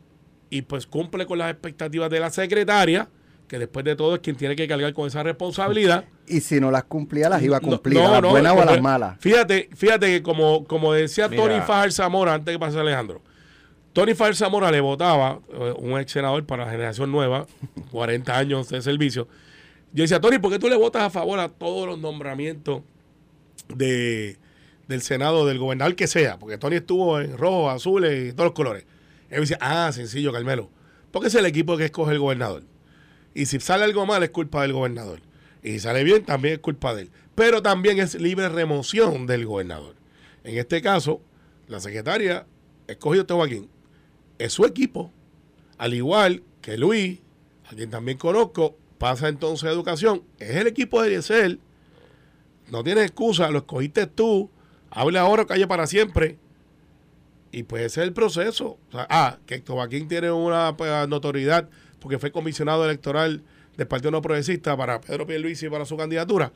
[0.49, 3.09] y pues cumple con las expectativas de la secretaria,
[3.47, 6.05] que después de todo es quien tiene que cargar con esa responsabilidad.
[6.27, 8.61] Y si no las cumplía, las iba a cumplir, no, a las no, buenas o
[8.61, 9.17] a las malas.
[9.19, 11.43] Fíjate, fíjate que como, como decía Mira.
[11.43, 13.21] Tony Fajar Zamora antes que pase Alejandro,
[13.95, 17.47] Tony Fajar Zamora le votaba, eh, un ex senador para la generación nueva,
[17.91, 19.29] 40 años de servicio.
[19.93, 22.81] Yo decía, Tony, ¿por qué tú le votas a favor a todos los nombramientos
[23.73, 24.37] de,
[24.89, 26.37] del Senado, del gobernador que sea?
[26.37, 28.85] Porque Tony estuvo en rojo, azul y todos los colores.
[29.29, 30.69] Él decía, ah, sencillo, Carmelo.
[31.11, 32.63] Porque es el equipo que escoge el gobernador.
[33.33, 35.21] Y si sale algo mal es culpa del gobernador.
[35.63, 37.11] Y si sale bien también es culpa de él.
[37.33, 39.95] Pero también es libre remoción del gobernador.
[40.43, 41.21] En este caso,
[41.69, 42.45] la secretaria
[42.87, 43.69] escogió a este Joaquín.
[44.37, 45.11] Es su equipo.
[45.77, 47.19] Al igual que Luis,
[47.69, 50.23] a quien también conozco, pasa entonces a educación.
[50.39, 51.59] Es el equipo de Eliezer.
[52.69, 54.49] No tienes excusa, lo escogiste tú.
[54.89, 56.37] Hable ahora o calle para siempre.
[57.51, 58.77] Y pues ese es el proceso.
[58.89, 61.69] O sea, ah, que Héctor Joaquín tiene una pues, notoriedad
[61.99, 63.43] porque fue comisionado electoral
[63.77, 66.51] del Partido No Progresista para Pedro Pierluisi y para su candidatura.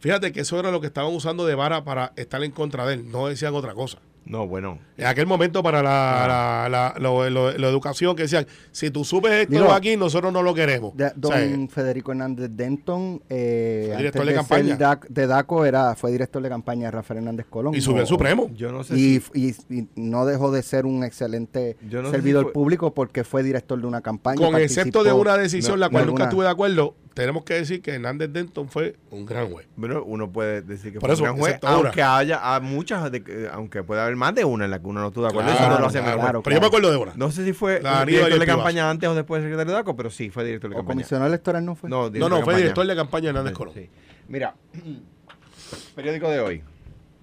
[0.00, 2.94] Fíjate que eso era lo que estaban usando de vara para estar en contra de
[2.94, 3.10] él.
[3.10, 3.98] No decían otra cosa.
[4.26, 4.78] No, bueno.
[4.96, 9.04] En aquel momento para la, la, la- lo- lo- la educación que decían, si tú
[9.04, 10.96] subes esto Digo, aquí, nosotros no lo queremos.
[10.96, 14.76] De- O don sea, Federico Hernández Denton, eh, Fue director de, de campaña.
[14.76, 17.74] ser DAC- de DACO, era, fue director de campaña de Rafael Hernández Colón.
[17.74, 18.50] y subió el No- Supremo.
[18.54, 19.56] Yo no sé Y, si.
[19.68, 23.42] y- y no dejó de ser un excelente no servidor si fue- público porque fue
[23.42, 24.36] director de una campaña.
[24.38, 27.54] Con excepto de una decisión no, la cual nunca alguna- estuve de acuerdo, tenemos que
[27.54, 29.66] decir que Hernández Denton fue un gran juez.
[29.76, 31.88] Bueno, uno puede decir que Por fue eso, un gran juez, ahora.
[31.90, 34.86] aunque haya a muchas, de que- aunque pueda haber más de una en la que
[34.86, 35.50] uno no estuvo de acuerdo.
[35.50, 36.20] Claro, eso no lo hace claro, mejor.
[36.30, 36.42] claro.
[36.42, 37.12] Pero yo me acuerdo de una.
[37.16, 39.96] No sé si fue La director de campaña antes o después de secretario de DACO,
[39.96, 40.94] pero sí, fue director de O campaña.
[40.96, 41.88] comisionado electoral no fue.
[41.88, 42.56] No, No, no, fue campaña.
[42.58, 43.74] director de campaña de Hernández Sí, Colón.
[43.74, 43.90] sí.
[44.28, 44.54] Mira,
[45.94, 46.62] periódico de hoy.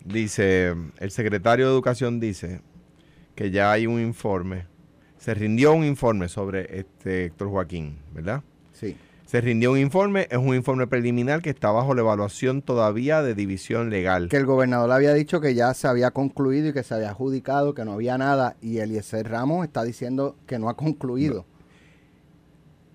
[0.03, 2.61] Dice, el secretario de Educación dice
[3.35, 4.65] que ya hay un informe.
[5.17, 8.41] Se rindió un informe sobre este Héctor Joaquín, ¿verdad?
[9.31, 13.33] Se rindió un informe, es un informe preliminar que está bajo la evaluación todavía de
[13.33, 14.27] división legal.
[14.27, 17.73] Que el gobernador había dicho que ya se había concluido y que se había adjudicado,
[17.73, 18.57] que no había nada.
[18.59, 21.45] Y Eliezer Ramos está diciendo que no ha concluido.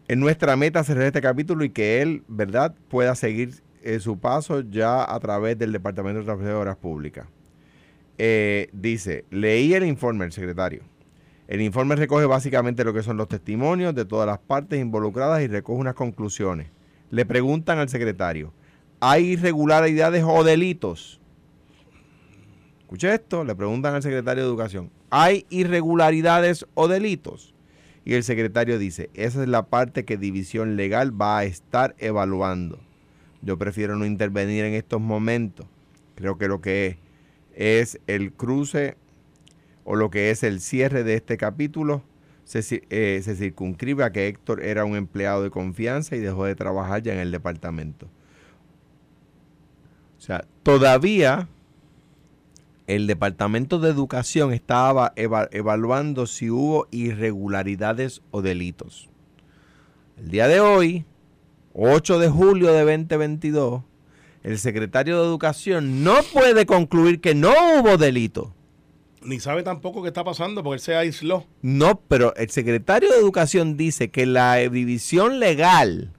[0.08, 4.60] En nuestra meta cerrar este capítulo y que él, ¿verdad?, pueda seguir eh, su paso
[4.60, 7.26] ya a través del Departamento de Obras Públicas.
[8.18, 10.82] Eh, dice, leí el informe del secretario.
[11.48, 15.46] El informe recoge básicamente lo que son los testimonios de todas las partes involucradas y
[15.46, 16.68] recoge unas conclusiones.
[17.10, 18.52] Le preguntan al secretario,
[18.98, 21.20] ¿hay irregularidades o delitos?
[22.80, 27.54] Escuche esto, le preguntan al secretario de Educación, ¿hay irregularidades o delitos?
[28.04, 32.80] Y el secretario dice, esa es la parte que División Legal va a estar evaluando.
[33.42, 35.66] Yo prefiero no intervenir en estos momentos.
[36.16, 36.96] Creo que lo que es,
[37.54, 38.96] es el cruce
[39.86, 42.02] o lo que es el cierre de este capítulo
[42.52, 47.02] eh, se circunscribe a que Héctor era un empleado de confianza y dejó de trabajar
[47.02, 48.06] ya en el departamento.
[50.18, 51.48] O sea, todavía
[52.86, 59.08] el Departamento de Educación estaba eva- evaluando si hubo irregularidades o delitos.
[60.16, 61.04] El día de hoy,
[61.74, 63.82] 8 de julio de 2022,
[64.44, 68.54] el secretario de Educación no puede concluir que no hubo delito.
[69.26, 71.46] Ni sabe tampoco qué está pasando porque él se aisló.
[71.60, 76.12] No, pero el secretario de Educación dice que la división legal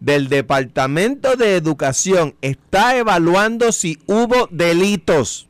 [0.00, 5.48] del Departamento de Educación está evaluando si hubo delitos.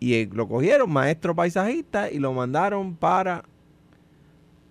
[0.00, 3.44] Y eh, lo cogieron, maestro paisajista, y lo mandaron para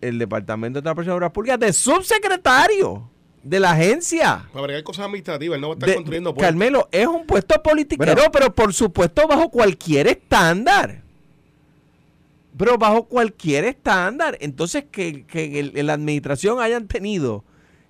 [0.02, 3.10] el Departamento de Transportación y Obras Públicas de subsecretario
[3.43, 4.45] de la agencia.
[4.52, 6.47] Para bregar cosas administrativas, él no va a estar De- construyendo puentes.
[6.50, 8.32] Carmelo, es un puesto politiquero, Bueno.
[8.32, 11.02] pero por supuesto bajo cualquier estándar.
[12.58, 14.38] Pero bajo cualquier estándar.
[14.41, 17.43] Entonces, que, que el- en la administración hayan tenido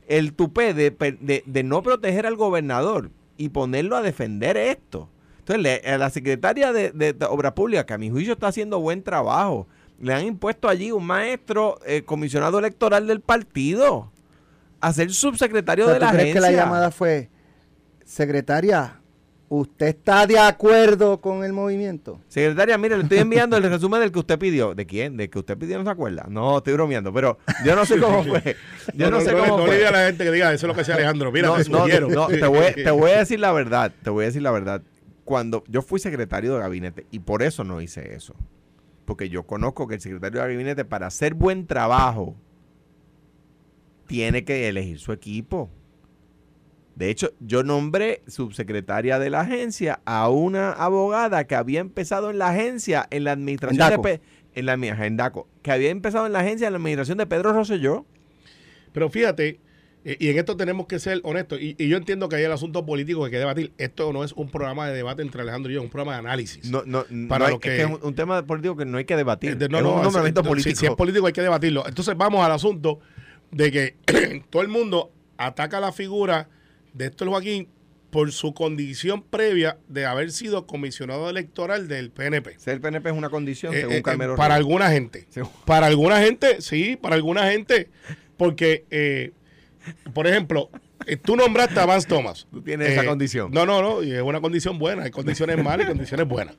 [0.07, 5.09] el tupé de, de- de no proteger al gobernador y ponerlo a defender esto.
[5.39, 8.47] Entonces, le- a la secretaria de, de- de Obras Públicas, que a mi juicio está
[8.47, 9.67] haciendo buen trabajo,
[10.01, 14.11] le han impuesto allí un maestro eh, comisionado electoral del partido
[14.79, 16.49] a ser subsecretario O sea, de ¿Tú la crees agencia.
[16.49, 17.29] que la llamada fue,
[18.05, 19.01] secretaria,
[19.49, 22.19] ¿usted está de acuerdo con el movimiento?
[22.27, 24.75] Secretaria, mire, le estoy enviando el resumen del que usted pidió.
[24.75, 25.17] ¿De quién?
[25.17, 25.77] ¿De que usted pidió?
[25.77, 26.25] ¿No se acuerda?
[26.29, 28.55] No, estoy bromeando, pero yo no sé cómo fue.
[28.93, 29.71] Yo no, sé no, cómo no fue.
[29.71, 31.31] le diga a la gente que diga, eso es lo que hace Alejandro.
[31.31, 34.23] Mira, no, te no, no, te, voy, te voy a decir la verdad, te voy
[34.23, 34.81] a decir la verdad.
[35.25, 38.33] Cuando yo fui secretario de gabinete, y por eso no hice eso,
[39.03, 42.35] porque yo conozco que el secretario de gabinete, para hacer buen trabajo,
[44.07, 45.69] tiene que elegir su equipo.
[46.95, 52.39] De hecho, yo nombré subsecretaria de la agencia a una abogada que había empezado en
[52.39, 53.99] la agencia, en la administración En de.
[53.99, 54.21] Pe-
[54.55, 57.27] en la mi- en DACO, que había empezado en la agencia, en la administración de
[57.27, 58.07] Pedro Rosselló.
[58.91, 59.59] Pero fíjate,
[60.03, 62.51] eh, y en esto tenemos que ser honestos, y, y yo entiendo que hay el
[62.51, 63.71] asunto político que hay que debatir.
[63.77, 66.19] Esto no es un programa de debate entre Alejandro y yo, es un programa de
[66.19, 66.71] análisis.
[66.71, 68.97] No, no, Para no hay- lo que- es, que es un, tema político que no
[68.97, 69.51] hay que debatir.
[69.51, 70.75] Eh, de- no, es no, un nombramiento si- político.
[70.79, 71.87] Si, es político hay que debatirlo.
[71.87, 72.99] Entonces vamos al asunto
[73.51, 73.95] de que
[74.49, 76.49] todo el mundo ataca la figura
[76.93, 77.67] de Héctor Joaquín
[78.09, 82.57] por su condición previa de haber sido comisionado electoral del PNP.
[82.57, 85.27] Ser PNP es una condición, Eh, según eh, Carmelo para alguna gente.
[85.29, 87.89] Según- Para alguna gente, sí, para alguna gente.
[88.37, 89.31] Porque, eh,
[90.13, 90.69] por ejemplo,
[91.05, 92.47] eh, tú nombraste a Vance Thomas.
[92.51, 93.51] Tú tienes esa condición.
[93.51, 95.03] No, no, no, y es una condición buena.
[95.03, 96.55] Hay condiciones malas y condiciones buenas.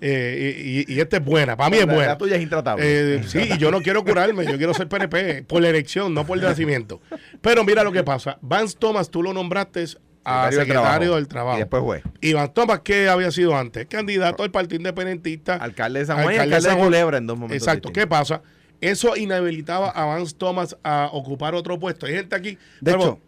[0.00, 2.06] Eh, y, esta es buena, para mí es buena.
[2.06, 2.84] La tuya es intratable.
[2.84, 6.26] Eh, sí, y yo no quiero curarme, yo quiero ser PNP por la elección, no
[6.26, 7.00] por el nacimiento.
[7.40, 8.38] Pero mira lo que pasa.
[8.42, 9.86] Vance Thomas, tú lo nombraste
[10.24, 11.56] a del secretario del Trabajo.
[11.56, 13.86] Y después fue Y Vance Thomas, ¿qué había sido antes?
[13.86, 15.54] Candidato al Partido Independentista.
[15.56, 16.84] alcalde de San Juan y Alcalde de alcalde de.
[16.84, 17.90] Culebra en dos momentos Exacto.
[17.92, 18.42] ¿Qué pasa?
[18.80, 22.06] Eso inhabilitaba a Vance Thomas a ocupar otro puesto.
[22.06, 22.58] Hay gente aquí.
[22.80, 23.20] De Pero- hecho,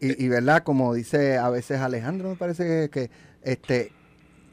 [0.00, 3.10] eh, y, y verdad, como dice a veces Alejandro, me parece que, que,
[3.42, 3.92] este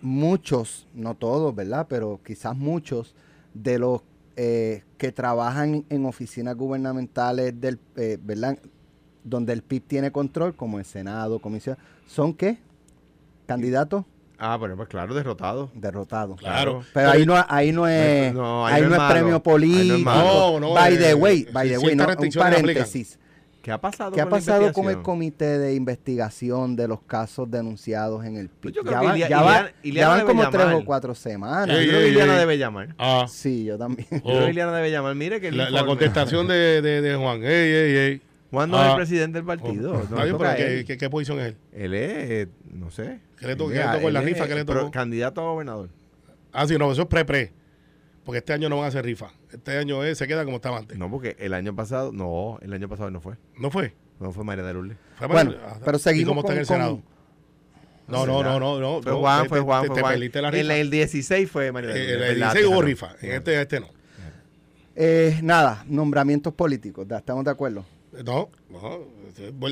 [0.02, 1.88] muchos, no todos, ¿verdad?
[1.90, 3.16] Pero quizás muchos
[3.54, 4.02] de los
[4.36, 8.58] eh, que trabajan en oficinas gubernamentales del, eh, ¿verdad?
[9.24, 12.58] Donde el PIB tiene control, como el Senado, Comisión, ¿son qué?
[13.46, 14.06] Candidatos
[14.42, 15.70] Ah, bueno, pues claro, derrotado.
[15.74, 16.40] derrotados.
[16.40, 16.82] Claro.
[16.94, 19.14] Pero ahí no, ahí no es, No, ahí ahí no no es malo.
[19.14, 20.00] premio Ahí no es político.
[20.10, 20.24] malo.
[20.24, 22.88] No, no, by eh, the way, eh, by the way, no, un aplican.
[23.70, 28.26] ¿Qué ha pasado ¿Qué ha pasado con el comité de investigación de los casos denunciados
[28.26, 28.76] en el Pues PIB?
[28.76, 30.62] yo creo ya van, Ilia- ya va- Iliana- ya van como llamar.
[30.62, 31.68] tres o cuatro semanas.
[31.68, 32.96] Yo Ey, creo que Iliana debe llamar.
[32.98, 34.08] Ah, Sí, yo también.
[34.12, 34.30] Yo Oh.
[34.30, 35.14] creo que Iliana debe llamar.
[35.16, 37.44] Mire que la, contestación de, de, de Juan.
[37.44, 38.22] Ey, ey, ey.
[38.52, 38.90] Juan no es Ah.
[38.90, 39.92] el presidente del partido.
[39.94, 40.86] Oh, no pero ¿qué, él.
[40.86, 41.56] qué, qué posición es él?
[41.72, 43.20] Él es, eh, no sé.
[43.38, 44.48] ¿Qué le tocó en la rifa?
[44.48, 44.90] ¿Qué le tocó?
[44.90, 45.90] Candidato a gobernador.
[46.52, 47.54] Ah, sí, no, eso es pre-pre.
[48.30, 49.32] Porque este año no van a hacer rifa.
[49.52, 51.00] Este año es, se queda como estaba antes.
[51.00, 53.38] No, No, porque el año pasado, no, el año pasado no fue.
[53.72, 53.96] fue.
[54.20, 54.98] No fue María de Lourdes.
[55.18, 56.92] Fue Bueno, para- pero ¿Y seguimos cómo está en el Senado?
[56.98, 57.04] con-
[58.08, 59.02] No, no, no, no, no.
[59.02, 60.14] Fue no, Juan, fue Juan, te, fue Juan.
[60.14, 60.76] perdiste la En rifa.
[60.78, 62.30] el 16 fue María de Eh, Lourdes.
[62.30, 62.54] el, ¿verdad?
[62.54, 63.16] 16 hubo rifa.
[63.20, 63.88] En este, este no.
[64.96, 67.08] Eh, nada, nombramientos políticos.
[67.08, 67.84] ¿da- ¿Estamos de acuerdo?
[68.24, 69.00] No, no.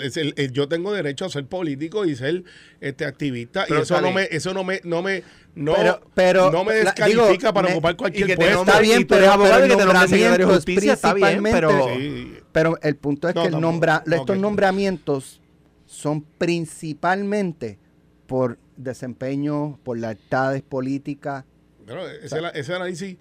[0.02, 2.44] es el- el- yo tengo derecho a ser político y ser
[2.80, 5.24] este activista Pero y eso no me eso no me no me
[5.58, 8.60] no, Pero- pero, no me la- descalifica digo, para me- ocupar Y cualquier puesto.
[8.62, 11.88] Está bien, y pero- abogado pero y que te secretario de justicia, está bien, pero...
[11.96, 12.34] Sí.
[12.52, 13.72] Pero el punto es No, que el tampoco.
[13.72, 15.42] nombra, No, estos nombramientos
[15.86, 17.80] son principalmente
[18.28, 21.46] por desempeño, por lealtades políticas.
[21.86, 23.18] Bueno, ese, ese análisis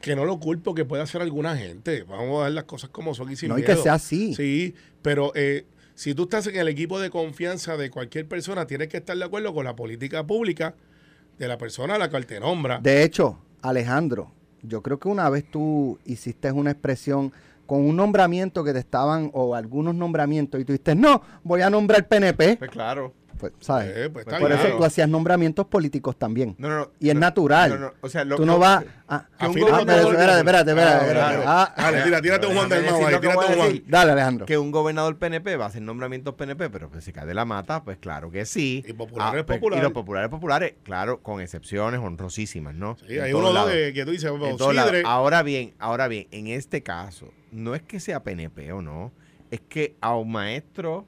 [0.00, 2.02] que no lo culpo que pueda hacer alguna gente.
[2.02, 3.76] Vamos a ver las cosas como son y sin no hay miedo.
[3.76, 4.34] que sea así.
[4.34, 8.88] Sí, pero eh, si tú estás en el equipo de confianza de cualquier persona, tienes
[8.88, 10.74] que estar de acuerdo con la política pública
[11.38, 12.78] de la persona a la cual te nombra.
[12.78, 17.32] De hecho, Alejandro, yo creo que una vez tú hiciste una expresión
[17.66, 21.70] con un nombramiento que te estaban, o algunos nombramientos, y tú dijiste, no, voy a
[21.70, 22.56] nombrar PNP.
[22.58, 23.12] Pues claro.
[23.38, 23.92] Pues, ¿sabes?
[23.96, 24.52] Eh, pues Por bien.
[24.52, 26.54] eso tú hacías nombramientos políticos también.
[26.58, 26.90] No, no, no.
[27.00, 27.70] Y es No, natural.
[27.70, 29.16] no, no, O sea, lo, tú no vas a...
[29.16, 31.74] A Ah, ah, espérate, espérate, espérate, Ah.
[31.76, 33.82] Ah, Dale, tira, tírate un Juan del Mau ahí, tírate un Juan.
[33.86, 34.46] Dale, Alejandro.
[34.46, 37.44] que un gobernador PNP va a hacer nombramientos PNP, pero pues, si cae de la
[37.44, 38.82] mata, pues claro que sí.
[38.86, 39.82] Y populares, populares.
[39.82, 42.96] Y los populares, populares, claro, con excepciones honrosísimas, ¿no?
[43.06, 44.30] Sí, En hay uno de, que tú dices.
[44.58, 49.12] Sidre, Ahora bien, ahora bien, en este caso, no es que sea PNP o no,
[49.50, 51.06] es que a un maestro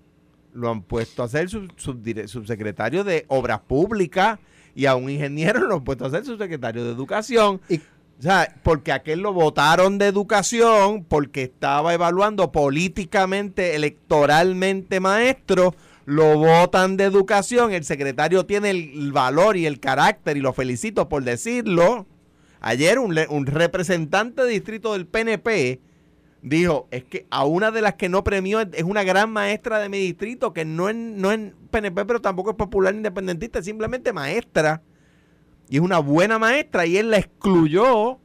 [0.57, 4.39] lo han puesto a ser sub- subsecretario de Obras Públicas
[4.75, 7.61] y a un ingeniero lo han puesto a ser subsecretario de Educación.
[7.69, 7.77] Y-
[8.19, 15.75] O sea, porque aquel lo votaron de educación porque estaba evaluando políticamente, electoralmente maestro,
[16.07, 21.09] lo votan de educación, el secretario tiene el valor y el carácter y lo felicito
[21.11, 22.07] por decirlo.
[22.61, 25.81] Ayer un, un representante de distrito del PNP
[26.43, 29.89] dijo, es que a una de las que no premió es una gran maestra de
[29.89, 34.13] mi distrito, que no es, no es PNP, pero tampoco es popular independentista, es simplemente
[34.13, 34.83] maestra.
[35.69, 38.19] Y es una buena maestra y él la excluyó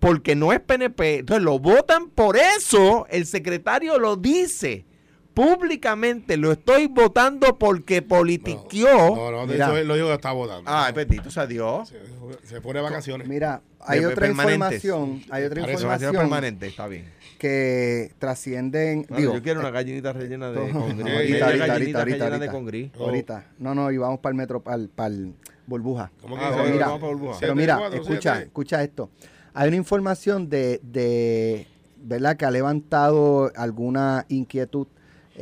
[0.00, 1.18] porque no es PNP.
[1.20, 3.06] Entonces lo votan por eso.
[3.10, 4.86] El secretario lo dice
[5.34, 6.36] públicamente.
[6.36, 9.14] Lo estoy votando porque politiqueó.
[9.16, 9.66] No, no, de Mira.
[9.66, 10.70] hecho él lo dijo que está votando.
[10.70, 11.88] Ah, bendito sea Dios.
[11.88, 13.26] Se, se pone vacaciones.
[13.28, 17.06] Mira, hay De- otra información, hay otra Parece Información permanente, está bien.
[17.38, 21.10] que trascienden, digo, yo quiero una gallinita rellena de congrí.
[21.10, 22.52] Ahorita, ahorita, gallinita ahorita, rellena de ahorita.
[22.52, 22.92] congrí.
[22.98, 25.32] ahorita, no, no, y vamos para el metro, para el,
[25.66, 26.10] burbuja.
[26.20, 27.36] ¿Cómo Ah, se bueno, mira, vamos para burbuja.
[27.40, 28.46] Pero mira, cuatro, escucha, siete.
[28.48, 29.10] escucha esto.
[29.54, 31.66] Hay una información de, de
[32.02, 32.36] ¿verdad?
[32.36, 34.86] Que ha levantado alguna inquietud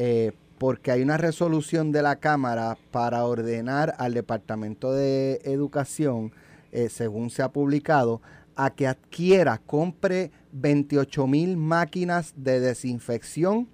[0.00, 6.30] eh, porque hay una resolución de la Cámara para ordenar al Departamento de Educación,
[6.70, 8.22] eh, según se ha publicado,
[8.54, 13.68] a que adquiera, compre 28 mil máquinas de desinfección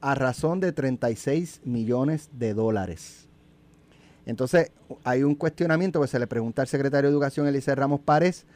[0.00, 3.28] a razón de 36 millones de dólares.
[4.24, 4.72] Entonces,
[5.04, 8.46] hay un cuestionamiento que se le pregunta al secretario de Educación, Elise Ramos Párez,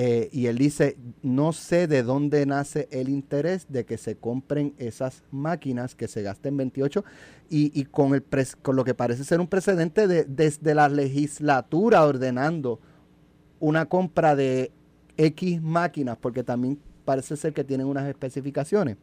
[0.00, 4.72] eh, y él dice, no sé de dónde nace el interés de que se compren
[4.78, 7.04] esas máquinas, que se gasten 28,
[7.50, 8.22] y, con, el
[8.62, 12.78] con lo que parece ser un precedente de, desde la legislatura ordenando
[13.58, 14.70] una compra de
[15.16, 18.98] X máquinas, porque también parece ser que tienen unas especificaciones.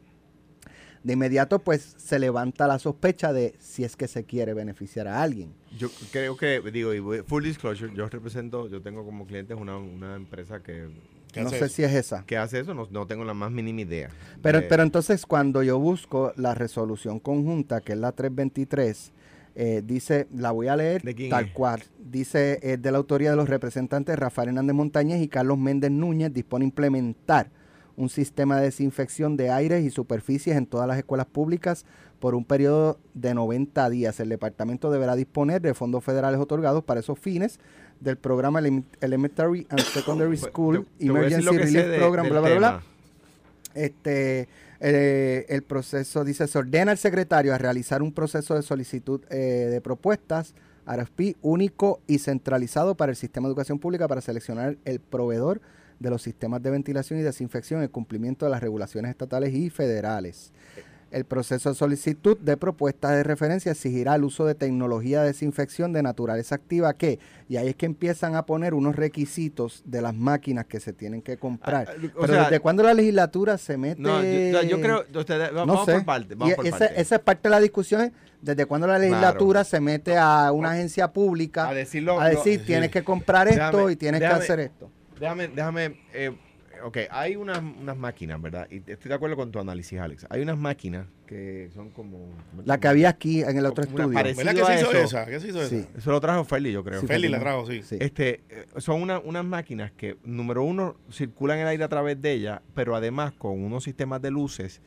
[1.06, 5.22] De inmediato, pues se levanta la sospecha de si es que se quiere beneficiar a
[5.22, 5.52] alguien.
[5.78, 9.78] Yo creo que, digo, y voy- full disclosure, yo represento, yo tengo como clientes una,
[9.78, 10.88] una empresa que,
[11.32, 11.68] ¿Qué No sé eso?
[11.68, 12.24] si es esa.
[12.26, 14.08] que hace eso, no, no tengo la más mínima idea.
[14.42, 19.12] Pero, De- pero entonces cuando yo busco la resolución conjunta, que es la 323,
[19.54, 21.52] eh, dice, la voy a leer ¿De quién tal es?
[21.52, 21.82] cual.
[21.98, 26.32] Dice, es de la autoría de los representantes Rafael Hernández Montañez y Carlos Méndez Núñez,
[26.32, 27.50] dispone implementar
[27.96, 31.84] un sistema de desinfección de aires y superficies en todas las escuelas públicas
[32.20, 34.18] por un periodo de 90 días.
[34.20, 37.58] El departamento deberá disponer de fondos federales otorgados para esos fines
[38.00, 38.60] del programa
[39.00, 42.82] Elementary and Secondary Pues, School te- te Emergency Relief de- Program, bla, bla, bla.
[43.74, 44.48] Este,
[44.80, 49.36] eh, el proceso dice, se ordena al secretario a realizar un proceso de solicitud eh,
[49.70, 50.54] de propuestas,
[50.86, 55.60] RFP, único y centralizado para el sistema de educación pública para seleccionar el proveedor
[55.98, 60.52] de los sistemas de ventilación y desinfección en cumplimiento de las regulaciones estatales y federales.
[61.12, 65.92] El proceso de solicitud de propuestas de referencia exigirá el uso de tecnología de desinfección
[65.92, 70.14] de naturaleza activa que, y ahí es que empiezan a poner unos requisitos de las
[70.14, 71.86] máquinas que se tienen que comprar.
[71.88, 74.02] Ah, Pero sea, ¿desde cuándo la legislatura se mete?
[74.02, 75.04] No, yo, yo creo,
[75.52, 75.92] No vamos sé.
[75.94, 77.00] por parte, vamos por esa, parte.
[77.00, 80.72] esa es parte de la discusión, es desde cuándo la legislatura se mete a una
[80.72, 84.42] agencia pública A decirlo- a decir tienes que comprar esto Déjame- y tienes déjame- que
[84.44, 84.90] hacer esto.
[85.18, 86.30] Déjame, déjame, eh,
[86.82, 88.68] ok, hay unas, unas máquinas, ¿verdad?
[88.70, 90.26] Y estoy de acuerdo con tu análisis, Alex.
[90.28, 92.28] Hay unas máquinas que son como...
[92.64, 94.08] La que había aquí en el otro estudio.
[94.08, 94.92] ¿Verdad que se hizo eso.
[94.92, 95.26] esa?
[95.26, 95.76] ¿Qué se hizo Sí.
[95.76, 95.98] esa?
[95.98, 97.00] Eso lo trajo Ferli, yo creo.
[97.00, 97.42] Sí, Feli la Feli.
[97.44, 97.82] trajo, sí.
[97.82, 97.96] Sí.
[97.98, 102.32] Este, eh, son una- unas máquinas que, número uno, circulan el aire a través de
[102.32, 104.80] ellas, pero además con unos sistemas de luces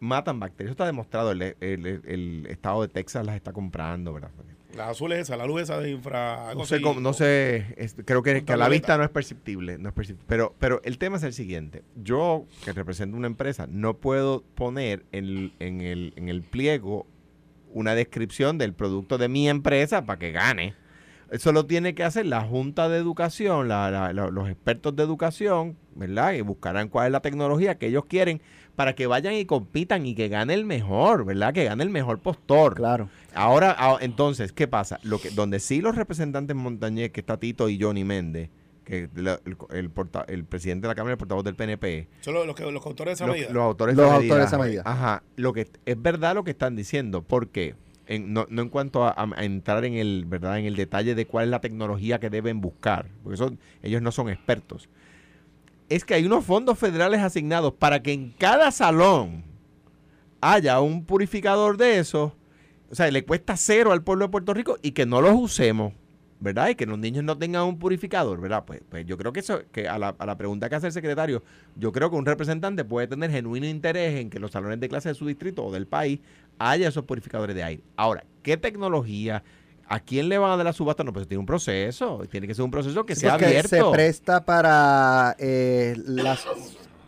[0.00, 0.68] matan bacterias.
[0.70, 1.30] Eso está demostrado.
[1.30, 4.30] El, el- el- el estado de Texas las está comprando, ¿verdad?
[4.76, 6.54] La azul es esa, la luz esa de infra.
[6.54, 9.78] No sé, cómo- no sé, es- creo que, que a la vista no es perceptible,
[9.78, 10.26] no es perceptible.
[10.28, 11.82] Pero, pero el tema es el siguiente.
[11.96, 17.06] Yo, que represento una empresa, no puedo poner en, en el, en el pliego
[17.72, 20.74] una descripción del producto de mi empresa para que gane.
[21.30, 25.02] Eso lo tiene que hacer la Junta de Educación, la- la- la- los expertos de
[25.04, 26.32] educación, ¿verdad?
[26.32, 28.40] Y buscarán cuál es la tecnología que ellos quieren
[28.74, 31.52] para que vayan y compitan y que gane el mejor, ¿verdad?
[31.54, 32.74] Que gane el mejor postor.
[32.74, 33.08] Claro.
[33.34, 34.98] Ahora, ah, entonces, ¿qué pasa?
[35.02, 38.50] Lo que, donde sí los representantes Montañez, que está Tito y Johnny Méndez,
[38.84, 42.08] que la- el, el porta- el presidente de la Cámara y el portavoz del PNP,
[42.22, 43.52] Son los, los, que- los autores de esa los, medida.
[43.52, 45.06] los autores, Los de esa autores de medida, esa medida.
[45.06, 47.76] Ajá, lo que es verdad lo que están diciendo, porque
[48.18, 50.58] no, no en cuanto a, entrar en el, ¿verdad?
[50.58, 54.10] En el detalle de cuál es la tecnología que deben buscar, porque eso, ellos no
[54.10, 54.88] son expertos.
[55.88, 59.44] Es que hay unos fondos federales asignados para que en cada salón
[60.40, 62.32] haya un purificador de esos,
[62.90, 65.92] o sea, le cuesta cero al pueblo de Puerto Rico y que no los usemos,
[66.40, 66.70] ¿verdad?
[66.70, 68.64] Y que los niños no tengan un purificador, ¿verdad?
[68.66, 70.92] Pues, pues yo creo que eso, que a la, a la pregunta que hace el
[70.92, 71.42] secretario,
[71.76, 75.10] yo creo que un representante puede tener genuino interés en que los salones de clase
[75.10, 76.20] de su distrito o del país
[76.58, 77.82] haya esos purificadores de aire.
[77.96, 79.42] Ahora, ¿qué tecnología?
[79.86, 81.02] ¿A quién le van a dar la subasta?
[81.02, 82.22] No, pues tiene un proceso.
[82.30, 83.68] Tiene que ser un proceso que sea Porque abierto.
[83.68, 86.46] se presta para eh, las-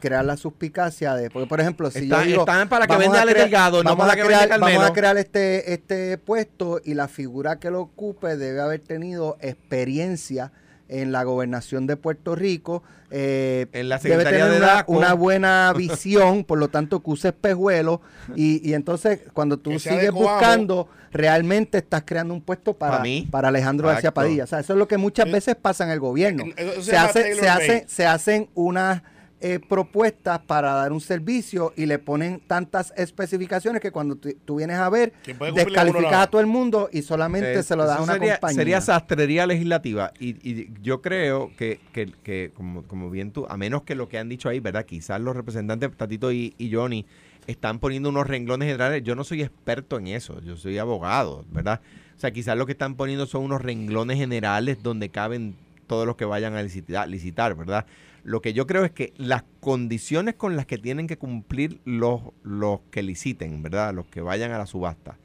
[0.03, 3.23] crear la suspicacia de porque por ejemplo si Está- yo digo están para que venda
[3.23, 6.81] Ale Delgado, no vamos para a que crear, venda vamos a crear este este puesto
[6.85, 10.51] y la figura que lo ocupe debe haber tenido experiencia
[10.89, 15.15] en la gobernación de Puerto Rico eh, En la debe Secretaría tener de una, una
[15.15, 18.01] buena visión por lo tanto que use espejuelos
[18.35, 23.03] y, y entonces cuando tú Que sigues buscando realmente estás creando un puesto para, Pa'
[23.03, 23.29] mí.
[23.31, 24.13] para Alejandro García.
[24.13, 24.45] Padilla.
[24.45, 26.45] O sea eso es lo que muchas veces pasa en el gobierno.
[26.81, 29.03] Se hace, se, hace, se hacen unas
[29.43, 34.79] eh, propuestas para dar un servicio y le ponen tantas especificaciones que cuando tú, vienes
[34.79, 35.13] a ver,
[35.55, 38.57] descalificas a todo el mundo y solamente Eh, se lo das a una sería, compañía.
[38.57, 40.13] Sería sastrería legislativa.
[40.19, 44.09] Y, y yo creo que, que, que como, como bien tú, a menos que lo
[44.09, 44.87] que han dicho ahí, ¿verdad?
[44.87, 47.05] Quizás los representantes, Tatito y, y Johnny,
[47.49, 49.03] están poniendo unos renglones generales.
[49.03, 51.81] Yo no soy experto en eso, yo soy abogado, ¿verdad?
[52.17, 55.57] O sea, quizás lo que están poniendo son unos renglones generales donde caben
[55.93, 57.85] todos los que vayan a licitar, ¿verdad?
[58.25, 62.23] Lo que yo creo es que las condiciones con las que tienen que cumplir los,
[62.43, 63.93] los que liciten, ¿verdad?
[63.93, 65.19] Los que vayan a la subasta,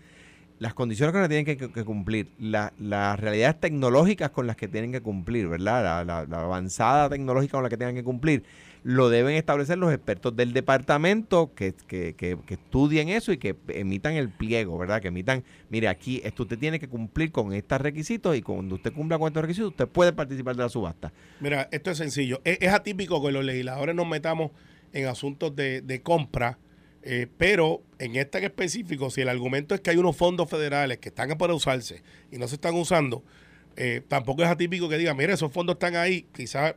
[0.60, 4.68] las condiciones con las que tienen que, cumplir, la- las realidades tecnológicas con las que
[4.68, 6.06] tienen que cumplir, ¿verdad?
[6.06, 8.44] La avanzada tecnológica con la que tengan que cumplir,
[8.84, 14.14] lo deben establecer los expertos del departamento que, que- que- estudien eso y que emitan
[14.14, 15.02] el pliego, ¿verdad?
[15.02, 18.94] Que emitan, mire, aquí esto usted tiene que cumplir con estos requisitos y cuando usted
[18.94, 21.12] cumpla con estos requisitos, usted puede participar de la subasta.
[21.40, 22.42] Mira, esto es sencillo.
[22.44, 24.52] Es, es atípico que los legisladores nos metamos
[24.94, 26.58] en asuntos de, de compra,
[27.04, 30.98] eh, pero en este en específico, si el argumento es que hay unos fondos federales
[31.00, 32.02] que están para usarse
[32.32, 33.24] y no se están usando,
[33.76, 36.76] eh, tampoco es atípico que diga, mire, esos fondos están ahí, quizás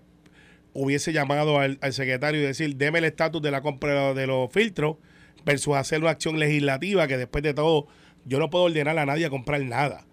[0.72, 4.96] hubiese llamado al, secretario y decir, deme el estatus de la compra de los filtros
[5.44, 7.86] versus hacer una acción legislativa que después de todo
[8.24, 10.06] yo no puedo ordenar a nadie a comprar nada.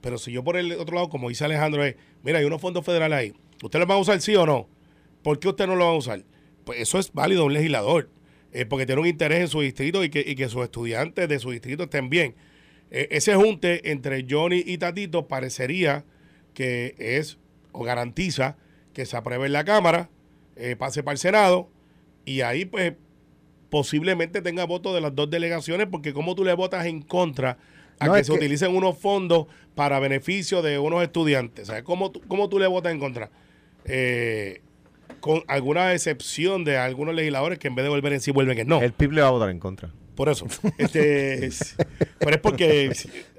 [0.00, 2.84] Pero si yo por el otro lado, como dice Alejandro, es, mira, hay unos fondos
[2.84, 4.68] federales ahí, ¿usted los va a usar sí o no?
[5.22, 6.22] ¿Por qué usted no lo va a usar?
[6.64, 8.10] Pues eso es válido un legislador,
[8.52, 11.38] eh, porque tiene un interés en su distrito y que, y que sus estudiantes de
[11.38, 12.34] su distrito estén bien.
[12.90, 16.04] Eh, ese junte entre Johnny y Tatito parecería
[16.52, 17.38] que es
[17.72, 18.56] o garantiza
[18.94, 20.08] que se apruebe en la Cámara,
[20.56, 21.68] eh, pase para el Senado
[22.24, 22.94] y ahí pues
[23.70, 27.58] posiblemente tenga votos de las dos delegaciones porque como tú le votas en contra
[27.98, 31.66] a No, que se que- utilicen unos fondos para beneficio de unos estudiantes.
[31.66, 33.30] ¿Sabes cómo, tú- cómo tú le votas en contra?
[33.84, 34.60] Eh,
[35.20, 38.68] con alguna excepción de algunos legisladores que en vez de volver en sí vuelven en
[38.68, 38.80] no.
[38.80, 39.90] El PIB le va a votar en contra.
[40.14, 40.46] Por eso.
[40.78, 41.74] Este, es-
[42.18, 42.92] pero es porque,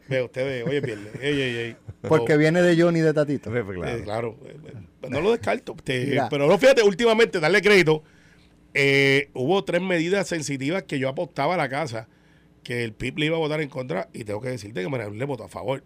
[0.08, 1.76] ve ustedes, oye, viernes, ey, ey, ey.
[2.02, 3.50] Porque viene de Johnny de Tatito.
[3.50, 4.38] Pues, pues, Eh, claro.
[4.38, 5.76] claro, eh, no lo descarto.
[5.84, 8.04] Pero no, fíjate, últimamente, darle crédito,
[8.74, 12.08] eh, hubo tres medidas sensitivas que yo apostaba a la casa
[12.64, 15.10] que el PIB le iba a votar en contra y tengo que decirte que María
[15.10, 15.84] le votó a favor.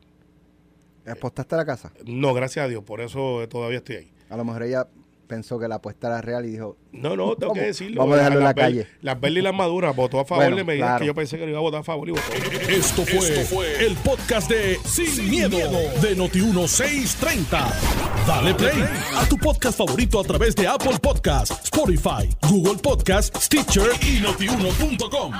[1.05, 1.91] ¿Apostaste a la casa?
[2.05, 4.11] No, gracias a Dios, por eso todavía estoy ahí.
[4.29, 4.87] A lo mejor ella
[5.29, 8.01] pensó que la apuesta era real y dijo, No, no, tengo que decirlo.
[8.01, 8.87] vamos a dejarlo en la calle.
[9.01, 10.99] Las verdes y las maduras votó a favor Bueno, de medidas claro.
[10.99, 12.23] que yo pensé que no iba a votar a favor y votó.
[12.67, 15.57] Esto fue, el podcast de Sin, miedo,
[16.01, 17.73] de Noti1630.
[18.27, 18.83] Dale play
[19.15, 25.33] a tu podcast favorito a través de Apple Podcasts, Spotify, Google Podcasts, Stitcher y notiuno.com.